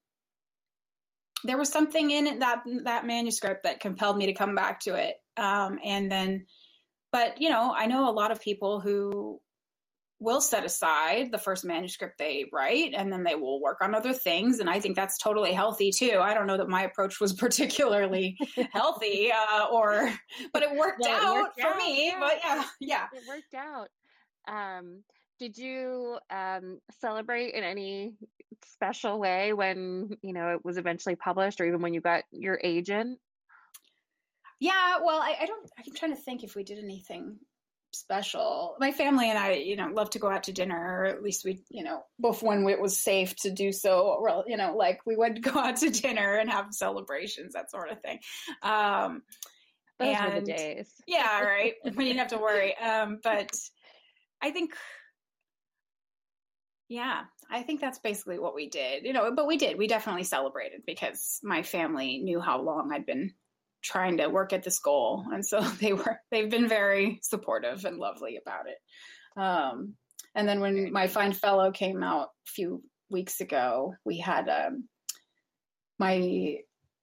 there 1.44 1.58
was 1.58 1.68
something 1.68 2.10
in 2.10 2.40
that 2.40 2.62
that 2.84 3.06
manuscript 3.06 3.64
that 3.64 3.80
compelled 3.80 4.16
me 4.16 4.26
to 4.26 4.34
come 4.34 4.54
back 4.54 4.80
to 4.80 4.94
it. 4.94 5.16
Um 5.36 5.78
and 5.84 6.10
then 6.10 6.46
but 7.12 7.40
you 7.40 7.48
know, 7.48 7.72
I 7.74 7.86
know 7.86 8.08
a 8.08 8.12
lot 8.12 8.30
of 8.30 8.40
people 8.40 8.80
who 8.80 9.40
will 10.20 10.40
set 10.40 10.64
aside 10.64 11.30
the 11.30 11.38
first 11.38 11.64
manuscript 11.64 12.18
they 12.18 12.46
write 12.52 12.92
and 12.94 13.12
then 13.12 13.22
they 13.22 13.34
will 13.34 13.60
work 13.60 13.78
on 13.80 13.94
other 13.94 14.12
things 14.12 14.58
and 14.58 14.68
i 14.68 14.80
think 14.80 14.96
that's 14.96 15.16
totally 15.18 15.52
healthy 15.52 15.92
too 15.92 16.18
i 16.20 16.34
don't 16.34 16.46
know 16.46 16.56
that 16.56 16.68
my 16.68 16.82
approach 16.82 17.20
was 17.20 17.32
particularly 17.34 18.36
healthy 18.72 19.30
uh, 19.30 19.66
or 19.70 20.12
but 20.52 20.62
it 20.62 20.74
worked 20.74 21.02
yeah, 21.04 21.20
out 21.22 21.36
it 21.36 21.40
worked 21.40 21.60
for 21.60 21.68
out, 21.68 21.76
me 21.76 22.06
yeah. 22.08 22.18
but 22.18 22.38
yeah 22.42 22.64
yeah 22.80 23.06
it 23.12 23.22
worked 23.28 23.54
out 23.54 23.88
um, 24.48 25.04
did 25.38 25.56
you 25.56 26.18
um, 26.30 26.80
celebrate 27.00 27.54
in 27.54 27.64
any 27.64 28.14
special 28.64 29.18
way 29.18 29.52
when 29.52 30.16
you 30.22 30.32
know 30.32 30.54
it 30.54 30.64
was 30.64 30.78
eventually 30.78 31.16
published 31.16 31.60
or 31.60 31.66
even 31.66 31.80
when 31.80 31.94
you 31.94 32.00
got 32.00 32.24
your 32.32 32.58
agent 32.64 33.18
yeah 34.58 34.96
well 35.04 35.20
I, 35.20 35.36
I 35.40 35.46
don't 35.46 35.70
i'm 35.78 35.94
trying 35.94 36.14
to 36.14 36.20
think 36.20 36.42
if 36.42 36.56
we 36.56 36.64
did 36.64 36.78
anything 36.78 37.38
special. 37.92 38.76
My 38.78 38.92
family 38.92 39.30
and 39.30 39.38
I, 39.38 39.52
you 39.52 39.76
know, 39.76 39.88
love 39.92 40.10
to 40.10 40.18
go 40.18 40.30
out 40.30 40.44
to 40.44 40.52
dinner, 40.52 40.76
or 40.76 41.06
at 41.06 41.22
least 41.22 41.44
we, 41.44 41.62
you 41.70 41.84
know, 41.84 42.02
both 42.18 42.42
when 42.42 42.68
it 42.68 42.80
was 42.80 42.98
safe 42.98 43.34
to 43.36 43.50
do 43.50 43.72
so, 43.72 44.44
you 44.46 44.56
know, 44.56 44.76
like 44.76 45.00
we 45.06 45.16
would 45.16 45.42
go 45.42 45.58
out 45.58 45.76
to 45.78 45.90
dinner 45.90 46.34
and 46.34 46.50
have 46.50 46.66
celebrations, 46.72 47.54
that 47.54 47.70
sort 47.70 47.90
of 47.90 48.00
thing. 48.00 48.18
Um, 48.62 49.22
Those 49.98 50.16
and, 50.16 50.34
were 50.34 50.40
the 50.40 50.46
days. 50.46 50.92
yeah, 51.06 51.40
right. 51.40 51.74
we 51.84 52.04
didn't 52.04 52.18
have 52.18 52.28
to 52.28 52.38
worry. 52.38 52.76
Um, 52.76 53.20
but 53.22 53.50
I 54.42 54.50
think, 54.50 54.74
yeah, 56.88 57.22
I 57.50 57.62
think 57.62 57.80
that's 57.80 57.98
basically 57.98 58.38
what 58.38 58.54
we 58.54 58.68
did, 58.68 59.04
you 59.04 59.12
know, 59.12 59.30
but 59.34 59.46
we 59.46 59.56
did. 59.56 59.78
We 59.78 59.86
definitely 59.86 60.24
celebrated 60.24 60.82
because 60.86 61.38
my 61.42 61.62
family 61.62 62.18
knew 62.18 62.40
how 62.40 62.60
long 62.60 62.92
I'd 62.92 63.06
been 63.06 63.32
trying 63.82 64.18
to 64.18 64.28
work 64.28 64.52
at 64.52 64.62
this 64.62 64.78
goal 64.78 65.24
and 65.32 65.44
so 65.44 65.60
they 65.80 65.92
were 65.92 66.20
they've 66.30 66.50
been 66.50 66.68
very 66.68 67.18
supportive 67.22 67.84
and 67.84 67.98
lovely 67.98 68.36
about 68.36 68.66
it 68.66 69.40
um, 69.40 69.94
and 70.34 70.48
then 70.48 70.60
when 70.60 70.92
my 70.92 71.06
fine 71.06 71.32
fellow 71.32 71.70
came 71.70 72.02
out 72.02 72.28
a 72.46 72.50
few 72.50 72.82
weeks 73.10 73.40
ago 73.40 73.94
we 74.04 74.18
had 74.18 74.48
um, 74.48 74.88
my 75.98 76.56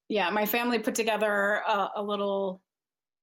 yeah 0.09 0.29
my 0.29 0.45
family 0.45 0.79
put 0.79 0.95
together 0.95 1.61
a, 1.67 1.89
a 1.95 2.03
little 2.03 2.61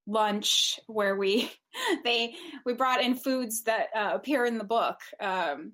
lunch 0.07 0.81
where 0.87 1.16
we 1.16 1.51
they 2.05 2.35
we 2.64 2.72
brought 2.72 3.03
in 3.03 3.14
foods 3.14 3.64
that 3.64 3.88
uh, 3.94 4.12
appear 4.14 4.44
in 4.44 4.59
the 4.59 4.64
book 4.64 4.96
um, 5.20 5.72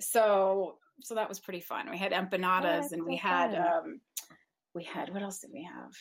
so 0.00 0.76
so 1.00 1.14
that 1.14 1.28
was 1.28 1.38
pretty 1.38 1.60
fun 1.60 1.90
we 1.90 1.98
had 1.98 2.12
empanadas 2.12 2.86
oh, 2.90 2.94
and 2.94 3.04
we 3.04 3.16
had 3.16 3.54
um, 3.54 4.00
we 4.74 4.84
had 4.84 5.12
what 5.12 5.22
else 5.22 5.40
did 5.40 5.50
we 5.52 5.62
have 5.64 5.92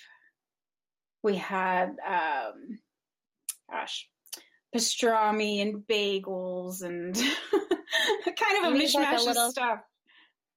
we 1.24 1.36
had 1.36 1.96
um, 2.06 2.80
gosh 3.70 4.10
pastrami 4.76 5.62
and 5.62 5.84
bagels 5.88 6.82
and 6.82 7.16
kind 8.36 8.66
of 8.66 8.74
a 8.74 8.76
mishmash 8.76 8.96
like 8.96 9.20
a 9.20 9.24
little, 9.24 9.46
of 9.46 9.52
stuff. 9.52 9.80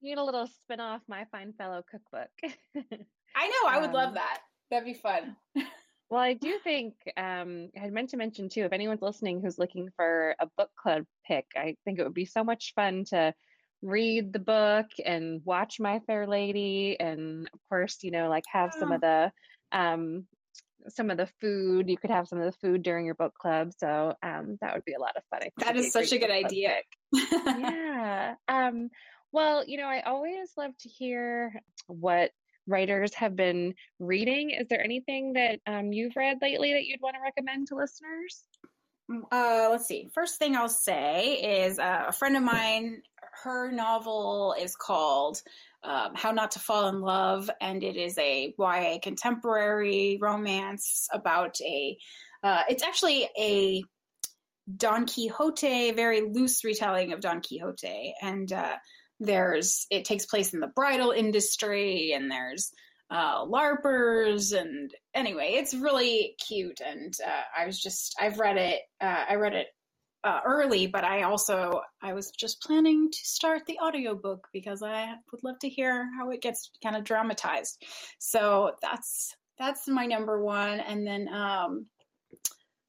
You 0.01 0.09
need 0.09 0.21
a 0.21 0.23
little 0.23 0.47
spin 0.47 0.79
off 0.79 1.01
my 1.07 1.25
fine 1.31 1.53
fellow 1.53 1.83
cookbook. 1.89 2.29
I 3.35 3.47
know, 3.47 3.69
I 3.69 3.79
would 3.79 3.89
um, 3.89 3.93
love 3.93 4.13
that. 4.15 4.39
That'd 4.69 4.85
be 4.85 4.93
fun. 4.93 5.35
well, 6.11 6.19
I 6.19 6.33
do 6.33 6.59
think 6.61 6.93
um, 7.15 7.69
I 7.75 7.79
had 7.79 7.93
meant 7.93 8.09
to 8.09 8.17
mention 8.17 8.49
too, 8.49 8.65
if 8.65 8.73
anyone's 8.73 9.01
listening 9.01 9.41
who's 9.41 9.57
looking 9.57 9.87
for 9.95 10.35
a 10.41 10.47
book 10.57 10.69
club 10.77 11.05
pick, 11.25 11.45
I 11.55 11.77
think 11.85 11.99
it 11.99 12.03
would 12.03 12.13
be 12.13 12.25
so 12.25 12.43
much 12.43 12.73
fun 12.75 13.05
to 13.11 13.33
read 13.81 14.33
the 14.33 14.39
book 14.39 14.87
and 15.05 15.39
watch 15.45 15.79
My 15.79 15.99
Fair 16.05 16.27
Lady, 16.27 16.99
and 16.99 17.49
of 17.53 17.59
course, 17.69 17.99
you 18.01 18.11
know, 18.11 18.27
like 18.27 18.43
have 18.51 18.73
some 18.77 18.91
of 18.91 18.99
the 18.99 19.31
um, 19.71 20.27
some 20.89 21.09
of 21.09 21.15
the 21.15 21.29
food. 21.39 21.89
You 21.89 21.95
could 21.95 22.09
have 22.09 22.27
some 22.27 22.39
of 22.39 22.45
the 22.45 22.59
food 22.59 22.83
during 22.83 23.05
your 23.05 23.15
book 23.15 23.33
club. 23.33 23.71
So 23.77 24.13
um, 24.21 24.57
that 24.59 24.73
would 24.73 24.83
be 24.83 24.93
a 24.93 24.99
lot 24.99 25.15
of 25.15 25.23
fun. 25.29 25.47
That 25.59 25.77
is 25.77 25.93
such 25.93 26.11
a 26.11 26.17
good 26.17 26.29
idea. 26.29 26.75
yeah. 27.13 28.35
Um, 28.49 28.89
well, 29.31 29.63
you 29.65 29.77
know, 29.77 29.87
I 29.87 30.01
always 30.01 30.51
love 30.57 30.71
to 30.81 30.89
hear 30.89 31.53
what 31.87 32.31
writers 32.67 33.13
have 33.15 33.35
been 33.35 33.73
reading. 33.99 34.51
Is 34.51 34.67
there 34.67 34.83
anything 34.83 35.33
that 35.33 35.59
um, 35.67 35.91
you've 35.91 36.15
read 36.15 36.37
lately 36.41 36.73
that 36.73 36.85
you'd 36.85 37.01
want 37.01 37.15
to 37.15 37.21
recommend 37.21 37.67
to 37.67 37.75
listeners? 37.75 38.43
Mm, 39.09 39.21
uh, 39.31 39.69
let's 39.71 39.87
see. 39.87 40.09
First 40.13 40.37
thing 40.37 40.55
I'll 40.55 40.69
say 40.69 41.63
is 41.63 41.79
uh, 41.79 42.05
a 42.07 42.11
friend 42.11 42.37
of 42.37 42.43
mine, 42.43 43.01
her 43.43 43.71
novel 43.71 44.55
is 44.59 44.75
called 44.75 45.41
um, 45.83 46.11
How 46.15 46.31
Not 46.31 46.51
to 46.51 46.59
Fall 46.59 46.89
in 46.89 47.01
Love, 47.01 47.49
and 47.59 47.83
it 47.83 47.97
is 47.97 48.17
a 48.17 48.53
YA 48.57 48.99
contemporary 49.01 50.17
romance 50.21 51.07
about 51.11 51.59
a 51.61 51.97
Uh, 52.43 52.63
it's 52.69 52.83
actually 52.83 53.29
a 53.37 53.83
Don 54.77 55.05
Quixote, 55.05 55.91
very 55.91 56.21
loose 56.21 56.63
retelling 56.63 57.13
of 57.13 57.19
Don 57.19 57.41
Quixote, 57.41 58.13
and 58.21 58.51
uh, 58.51 58.77
there's 59.21 59.85
it 59.89 60.03
takes 60.03 60.25
place 60.25 60.53
in 60.53 60.59
the 60.59 60.67
bridal 60.75 61.11
industry, 61.11 62.11
and 62.13 62.29
there's 62.29 62.73
uh, 63.09 63.45
larpers, 63.45 64.57
and 64.59 64.93
anyway, 65.13 65.53
it's 65.53 65.73
really 65.73 66.35
cute. 66.45 66.81
And 66.85 67.13
uh, 67.25 67.61
I 67.61 67.65
was 67.65 67.79
just 67.79 68.15
I've 68.19 68.39
read 68.39 68.57
it. 68.57 68.81
Uh, 68.99 69.25
I 69.29 69.35
read 69.35 69.53
it 69.53 69.67
uh, 70.23 70.39
early, 70.45 70.87
but 70.87 71.03
I 71.03 71.23
also 71.23 71.81
I 72.01 72.13
was 72.13 72.31
just 72.31 72.61
planning 72.61 73.09
to 73.11 73.19
start 73.23 73.65
the 73.67 73.79
audiobook 73.79 74.47
because 74.51 74.81
I 74.81 75.13
would 75.31 75.43
love 75.43 75.59
to 75.59 75.69
hear 75.69 76.09
how 76.17 76.31
it 76.31 76.41
gets 76.41 76.71
kind 76.83 76.95
of 76.95 77.03
dramatized. 77.03 77.83
So 78.19 78.71
that's 78.81 79.35
that's 79.59 79.87
my 79.87 80.07
number 80.07 80.43
one, 80.43 80.79
and 80.79 81.05
then 81.05 81.27
um, 81.31 81.85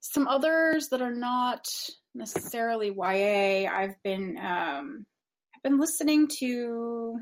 some 0.01 0.29
others 0.29 0.89
that 0.89 1.03
are 1.03 1.15
not 1.15 1.69
necessarily 2.15 2.89
YA. 2.89 3.71
I've 3.71 4.03
been 4.03 4.39
um, 4.39 5.07
been 5.63 5.79
listening 5.79 6.29
to 6.29 7.19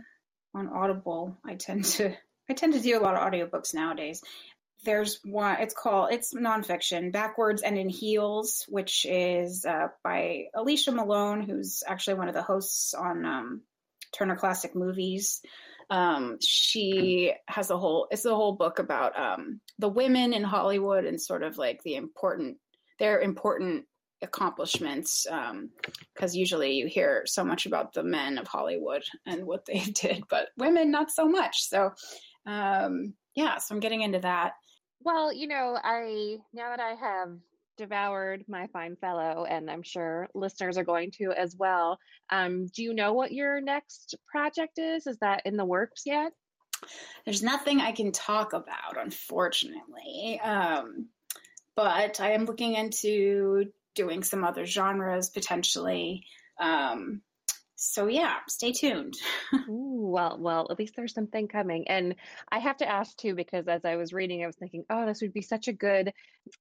on 0.55 0.68
Audible. 0.68 1.38
I 1.44 1.55
tend 1.55 1.85
to 1.85 2.14
I 2.48 2.55
tend 2.55 2.72
to 2.74 2.81
do 2.81 2.98
a 2.98 3.03
lot 3.03 3.14
of 3.14 3.20
audiobooks 3.20 3.74
nowadays. 3.74 4.22
There's 4.85 5.20
one. 5.24 5.61
It's 5.61 5.74
called 5.74 6.12
it's 6.12 6.35
nonfiction. 6.35 7.12
Backwards 7.12 7.62
and 7.62 7.79
in 7.79 7.88
Heels, 7.88 8.64
which 8.68 9.05
is 9.05 9.64
uh, 9.66 9.88
by 10.03 10.44
Alicia 10.55 10.92
Malone, 10.92 11.42
who's 11.42 11.83
actually 11.87 12.14
one 12.14 12.29
of 12.29 12.35
the 12.35 12.42
hosts 12.42 12.94
on 12.94 13.24
um, 13.24 13.62
Turner 14.12 14.37
Classic 14.37 14.74
Movies. 14.74 15.42
Um, 15.90 16.38
she 16.40 17.35
has 17.46 17.70
a 17.70 17.79
whole 17.79 18.09
it's 18.11 18.24
a 18.24 18.35
whole 18.35 18.53
book 18.53 18.79
about 18.79 19.18
um, 19.18 19.61
the 19.79 19.88
women 19.88 20.33
in 20.33 20.44
Hollywood 20.44 21.05
and 21.05 21.20
sort 21.20 21.42
of 21.42 21.59
like 21.59 21.83
the 21.83 21.96
important 21.96 22.57
their 22.98 23.20
important 23.20 23.85
accomplishments 24.22 25.26
because 25.26 26.35
um, 26.35 26.38
usually 26.38 26.72
you 26.72 26.87
hear 26.87 27.24
so 27.26 27.44
much 27.44 27.66
about 27.66 27.92
the 27.92 28.02
men 28.02 28.38
of 28.38 28.46
Hollywood 28.46 29.02
and 29.26 29.44
what 29.44 29.66
they 29.66 29.78
did, 29.94 30.24
but 30.28 30.48
women 30.56 30.90
not 30.90 31.11
so 31.11 31.26
much. 31.26 31.68
So 31.68 31.92
um, 32.46 33.14
yeah, 33.35 33.59
so 33.59 33.74
I'm 33.74 33.80
getting 33.80 34.02
into 34.02 34.20
that. 34.20 34.52
Well, 35.02 35.33
you 35.33 35.48
know, 35.48 35.78
I 35.83 36.38
now 36.52 36.76
that 36.76 36.80
I 36.80 36.94
have 36.94 37.38
devoured 37.78 38.44
my 38.46 38.66
fine 38.72 38.96
fellow, 38.96 39.46
and 39.48 39.70
I'm 39.70 39.83
sure 39.83 40.28
listeners 40.35 40.76
are 40.76 40.85
going 40.85 41.12
to 41.12 41.33
as 41.33 41.56
well. 41.56 41.98
Um, 42.28 42.66
do 42.66 42.83
you 42.83 42.92
know 42.92 43.14
what 43.14 43.33
your 43.33 43.61
next 43.61 44.16
project 44.30 44.78
is? 44.78 45.06
Is 45.06 45.16
that 45.18 45.42
in 45.46 45.56
the 45.56 45.64
works 45.64 46.02
yet? 46.04 46.33
There's 47.24 47.42
nothing 47.42 47.80
I 47.80 47.92
can 47.92 48.12
talk 48.12 48.52
about, 48.52 48.98
unfortunately. 48.98 50.40
Um, 50.42 51.09
but 51.76 52.20
I 52.20 52.33
am 52.33 52.44
looking 52.44 52.74
into 52.74 53.72
doing 53.94 54.22
some 54.22 54.44
other 54.44 54.66
genres 54.66 55.31
potentially. 55.31 56.24
Um, 56.59 57.22
so 57.83 58.09
yeah, 58.09 58.37
stay 58.46 58.72
tuned. 58.72 59.14
Ooh, 59.68 60.11
well, 60.12 60.37
well, 60.38 60.66
at 60.70 60.79
least 60.79 60.94
there's 60.96 61.14
something 61.14 61.48
coming. 61.48 61.88
And 61.88 62.14
I 62.53 62.59
have 62.59 62.76
to 62.79 62.88
ask 62.88 63.16
too, 63.16 63.35
because 63.35 63.68
as 63.68 63.87
I 63.87 63.96
was 63.96 64.12
reading, 64.12 64.44
I 64.44 64.46
was 64.46 64.57
thinking, 64.57 64.85
oh, 64.90 65.07
this 65.07 65.22
would 65.22 65.33
be 65.33 65.40
such 65.40 65.66
a 65.66 65.72
good 65.72 66.12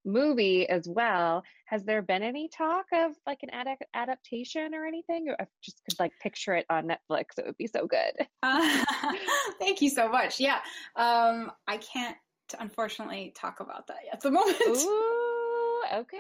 movie 0.06 0.68
as 0.70 0.88
well. 0.88 1.44
Has 1.66 1.84
there 1.84 2.02
been 2.02 2.24
any 2.24 2.48
talk 2.48 2.86
of 2.94 3.12
like 3.28 3.40
an 3.44 3.50
ad- 3.50 3.68
adaptation 3.94 4.74
or 4.74 4.86
anything? 4.86 5.28
Or 5.28 5.36
I 5.42 5.48
just 5.62 5.82
could 5.84 6.00
like 6.00 6.14
picture 6.22 6.56
it 6.56 6.66
on 6.70 6.88
Netflix. 6.88 7.38
It 7.38 7.46
would 7.46 7.58
be 7.58 7.68
so 7.68 7.86
good. 7.86 8.26
Uh, 8.42 8.86
thank 9.60 9.82
you 9.82 9.90
so 9.90 10.08
much. 10.08 10.40
Yeah, 10.40 10.60
um, 10.96 11.52
I 11.68 11.78
can't 11.78 12.16
unfortunately 12.58 13.34
talk 13.36 13.60
about 13.60 13.88
that 13.88 13.98
at 14.14 14.22
the 14.22 14.32
moment. 14.32 14.58
Ooh, 14.68 15.84
okay. 15.96 16.18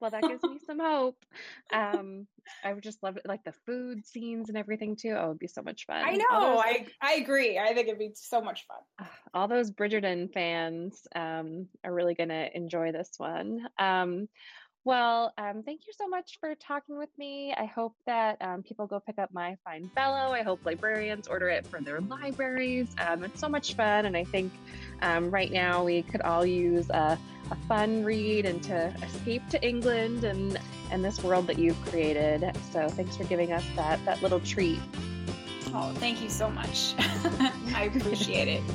Well, 0.00 0.10
that 0.10 0.22
gives 0.22 0.42
me 0.42 0.58
some 0.66 0.78
hope. 0.78 1.24
Um, 1.72 2.26
I 2.64 2.72
would 2.72 2.82
just 2.82 3.02
love 3.02 3.16
it, 3.16 3.26
like 3.26 3.44
the 3.44 3.52
food 3.66 4.06
scenes 4.06 4.48
and 4.48 4.56
everything 4.56 4.96
too. 4.96 5.14
Oh, 5.18 5.26
it 5.26 5.28
would 5.28 5.38
be 5.38 5.46
so 5.48 5.62
much 5.62 5.86
fun. 5.86 6.02
I 6.04 6.12
know. 6.12 6.54
Those, 6.54 6.62
I 6.64 6.86
I 7.00 7.14
agree. 7.14 7.58
I 7.58 7.74
think 7.74 7.88
it'd 7.88 7.98
be 7.98 8.12
so 8.14 8.40
much 8.40 8.66
fun. 8.66 9.08
All 9.34 9.48
those 9.48 9.70
Bridgerton 9.70 10.32
fans 10.32 11.06
um, 11.14 11.66
are 11.84 11.92
really 11.92 12.14
going 12.14 12.30
to 12.30 12.56
enjoy 12.56 12.92
this 12.92 13.10
one. 13.18 13.66
Um, 13.78 14.28
well, 14.84 15.34
um, 15.36 15.62
thank 15.64 15.82
you 15.86 15.92
so 15.92 16.08
much 16.08 16.38
for 16.40 16.54
talking 16.54 16.96
with 16.96 17.10
me. 17.18 17.52
I 17.52 17.66
hope 17.66 17.94
that 18.06 18.40
um, 18.40 18.62
people 18.62 18.86
go 18.86 18.98
pick 19.00 19.18
up 19.18 19.30
My 19.34 19.56
Fine 19.62 19.90
Fellow. 19.94 20.32
I 20.32 20.42
hope 20.42 20.64
librarians 20.64 21.28
order 21.28 21.48
it 21.48 21.66
for 21.66 21.80
their 21.80 22.00
libraries. 22.00 22.88
Um, 23.06 23.22
it's 23.24 23.38
so 23.38 23.50
much 23.50 23.74
fun, 23.74 24.06
and 24.06 24.16
I 24.16 24.24
think 24.24 24.50
um, 25.02 25.30
right 25.30 25.52
now 25.52 25.84
we 25.84 26.02
could 26.02 26.22
all 26.22 26.46
use 26.46 26.88
a, 26.88 27.18
a, 27.50 27.56
fun 27.68 28.04
read 28.04 28.46
and 28.46 28.62
to 28.64 28.94
escape 29.02 29.48
to 29.50 29.66
England 29.66 30.24
and 30.24 30.58
and 30.90 31.04
this 31.04 31.22
world 31.22 31.46
that 31.46 31.58
you've 31.58 31.80
created. 31.86 32.50
So 32.72 32.88
thanks 32.88 33.16
for 33.16 33.24
giving 33.24 33.52
us 33.52 33.64
that 33.76 34.02
that 34.04 34.22
little 34.22 34.40
treat. 34.40 34.80
Oh, 35.74 35.92
thank 35.96 36.22
you 36.22 36.30
so 36.30 36.48
much. 36.50 36.94
I 37.74 37.90
appreciate 37.94 38.48
it. 38.48 38.62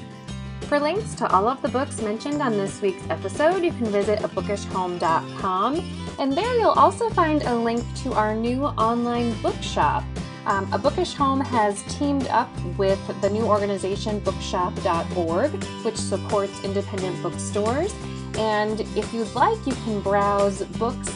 For 0.68 0.80
links 0.80 1.14
to 1.16 1.28
all 1.32 1.48
of 1.48 1.62
the 1.62 1.68
books 1.68 2.02
mentioned 2.02 2.42
on 2.42 2.54
this 2.54 2.82
week's 2.82 3.08
episode, 3.10 3.64
you 3.64 3.72
can 3.74 3.86
visit 3.88 4.20
abookishhome.com, 4.20 6.16
and 6.18 6.34
there 6.34 6.58
you'll 6.58 6.70
also 6.70 7.10
find 7.10 7.44
a 7.44 7.54
link 7.54 7.84
to 8.04 8.14
our 8.14 8.34
new 8.34 8.64
online 8.64 9.40
bookshop. 9.42 10.04
Um, 10.46 10.72
a 10.74 10.78
Bookish 10.78 11.14
Home 11.14 11.40
has 11.40 11.84
teamed 11.84 12.28
up 12.28 12.50
with 12.78 13.00
the 13.22 13.30
new 13.30 13.44
organization 13.44 14.20
bookshop.org, 14.20 15.52
which 15.84 15.96
supports 15.96 16.64
independent 16.64 17.22
bookstores. 17.22 17.94
And 18.38 18.82
if 18.96 19.13
you'd 19.13 19.34
like, 19.36 19.65
you 19.65 19.74
can 19.84 20.02
browse 20.02 20.63
books 20.78 21.13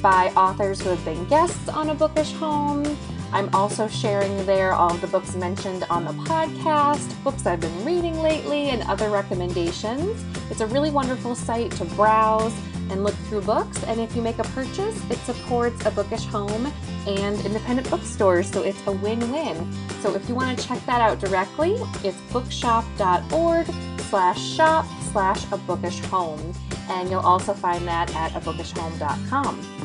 by 0.00 0.28
authors 0.36 0.80
who 0.80 0.90
have 0.90 1.04
been 1.04 1.24
guests 1.26 1.68
on 1.68 1.90
a 1.90 1.94
Bookish 1.94 2.32
Home, 2.34 2.84
I'm 3.32 3.48
also 3.54 3.86
sharing 3.86 4.44
there 4.44 4.72
all 4.72 4.94
the 4.94 5.06
books 5.06 5.36
mentioned 5.36 5.84
on 5.88 6.04
the 6.04 6.12
podcast, 6.24 7.22
books 7.22 7.46
I've 7.46 7.60
been 7.60 7.84
reading 7.84 8.18
lately, 8.18 8.70
and 8.70 8.82
other 8.82 9.08
recommendations. 9.08 10.24
It's 10.50 10.60
a 10.60 10.66
really 10.66 10.90
wonderful 10.90 11.36
site 11.36 11.70
to 11.72 11.84
browse 11.84 12.52
and 12.90 13.04
look 13.04 13.14
through 13.28 13.42
books. 13.42 13.84
And 13.84 14.00
if 14.00 14.16
you 14.16 14.22
make 14.22 14.40
a 14.40 14.44
purchase, 14.44 15.08
it 15.08 15.18
supports 15.18 15.86
a 15.86 15.92
bookish 15.92 16.24
home 16.24 16.72
and 17.06 17.38
independent 17.46 17.88
bookstores, 17.88 18.50
so 18.50 18.62
it's 18.62 18.84
a 18.88 18.92
win-win. 18.92 19.72
So 20.00 20.12
if 20.16 20.28
you 20.28 20.34
want 20.34 20.58
to 20.58 20.66
check 20.66 20.84
that 20.86 21.00
out 21.00 21.20
directly, 21.20 21.76
it's 22.02 22.20
bookshop.org 22.32 23.66
slash 24.08 24.42
shop 24.42 24.86
slash 25.12 25.44
a 25.52 25.56
bookish 25.58 26.00
home. 26.06 26.54
And 26.88 27.10
you'll 27.10 27.20
also 27.20 27.54
find 27.54 27.86
that 27.86 28.14
at 28.14 28.32
abookishhome.com. 28.32 29.80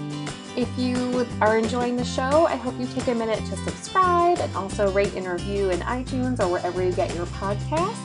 If 0.58 0.70
you 0.80 1.28
are 1.42 1.58
enjoying 1.58 1.98
the 1.98 2.06
show, 2.06 2.46
I 2.48 2.56
hope 2.56 2.80
you 2.80 2.88
take 2.88 3.08
a 3.08 3.14
minute 3.14 3.40
to 3.40 3.58
subscribe 3.58 4.40
and 4.40 4.56
also 4.56 4.90
rate 4.92 5.14
and 5.14 5.28
review 5.28 5.70
in 5.70 5.80
iTunes 5.82 6.40
or 6.40 6.48
wherever 6.48 6.82
you 6.82 6.94
get 6.94 7.14
your 7.14 7.26
podcasts. 7.26 8.00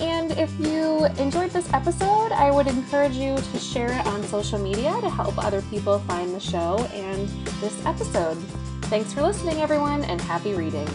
And 0.00 0.32
if 0.32 0.52
you 0.60 1.06
enjoyed 1.18 1.50
this 1.50 1.72
episode, 1.72 2.30
I 2.30 2.50
would 2.50 2.66
encourage 2.66 3.14
you 3.14 3.36
to 3.36 3.58
share 3.58 3.90
it 3.90 4.06
on 4.06 4.22
social 4.24 4.58
media 4.58 4.96
to 5.00 5.10
help 5.10 5.42
other 5.42 5.62
people 5.62 5.98
find 6.00 6.34
the 6.34 6.40
show 6.40 6.78
and 6.92 7.28
this 7.60 7.84
episode. 7.86 8.36
Thanks 8.82 9.12
for 9.12 9.22
listening, 9.22 9.60
everyone, 9.60 10.04
and 10.04 10.20
happy 10.20 10.54
reading. 10.54 10.88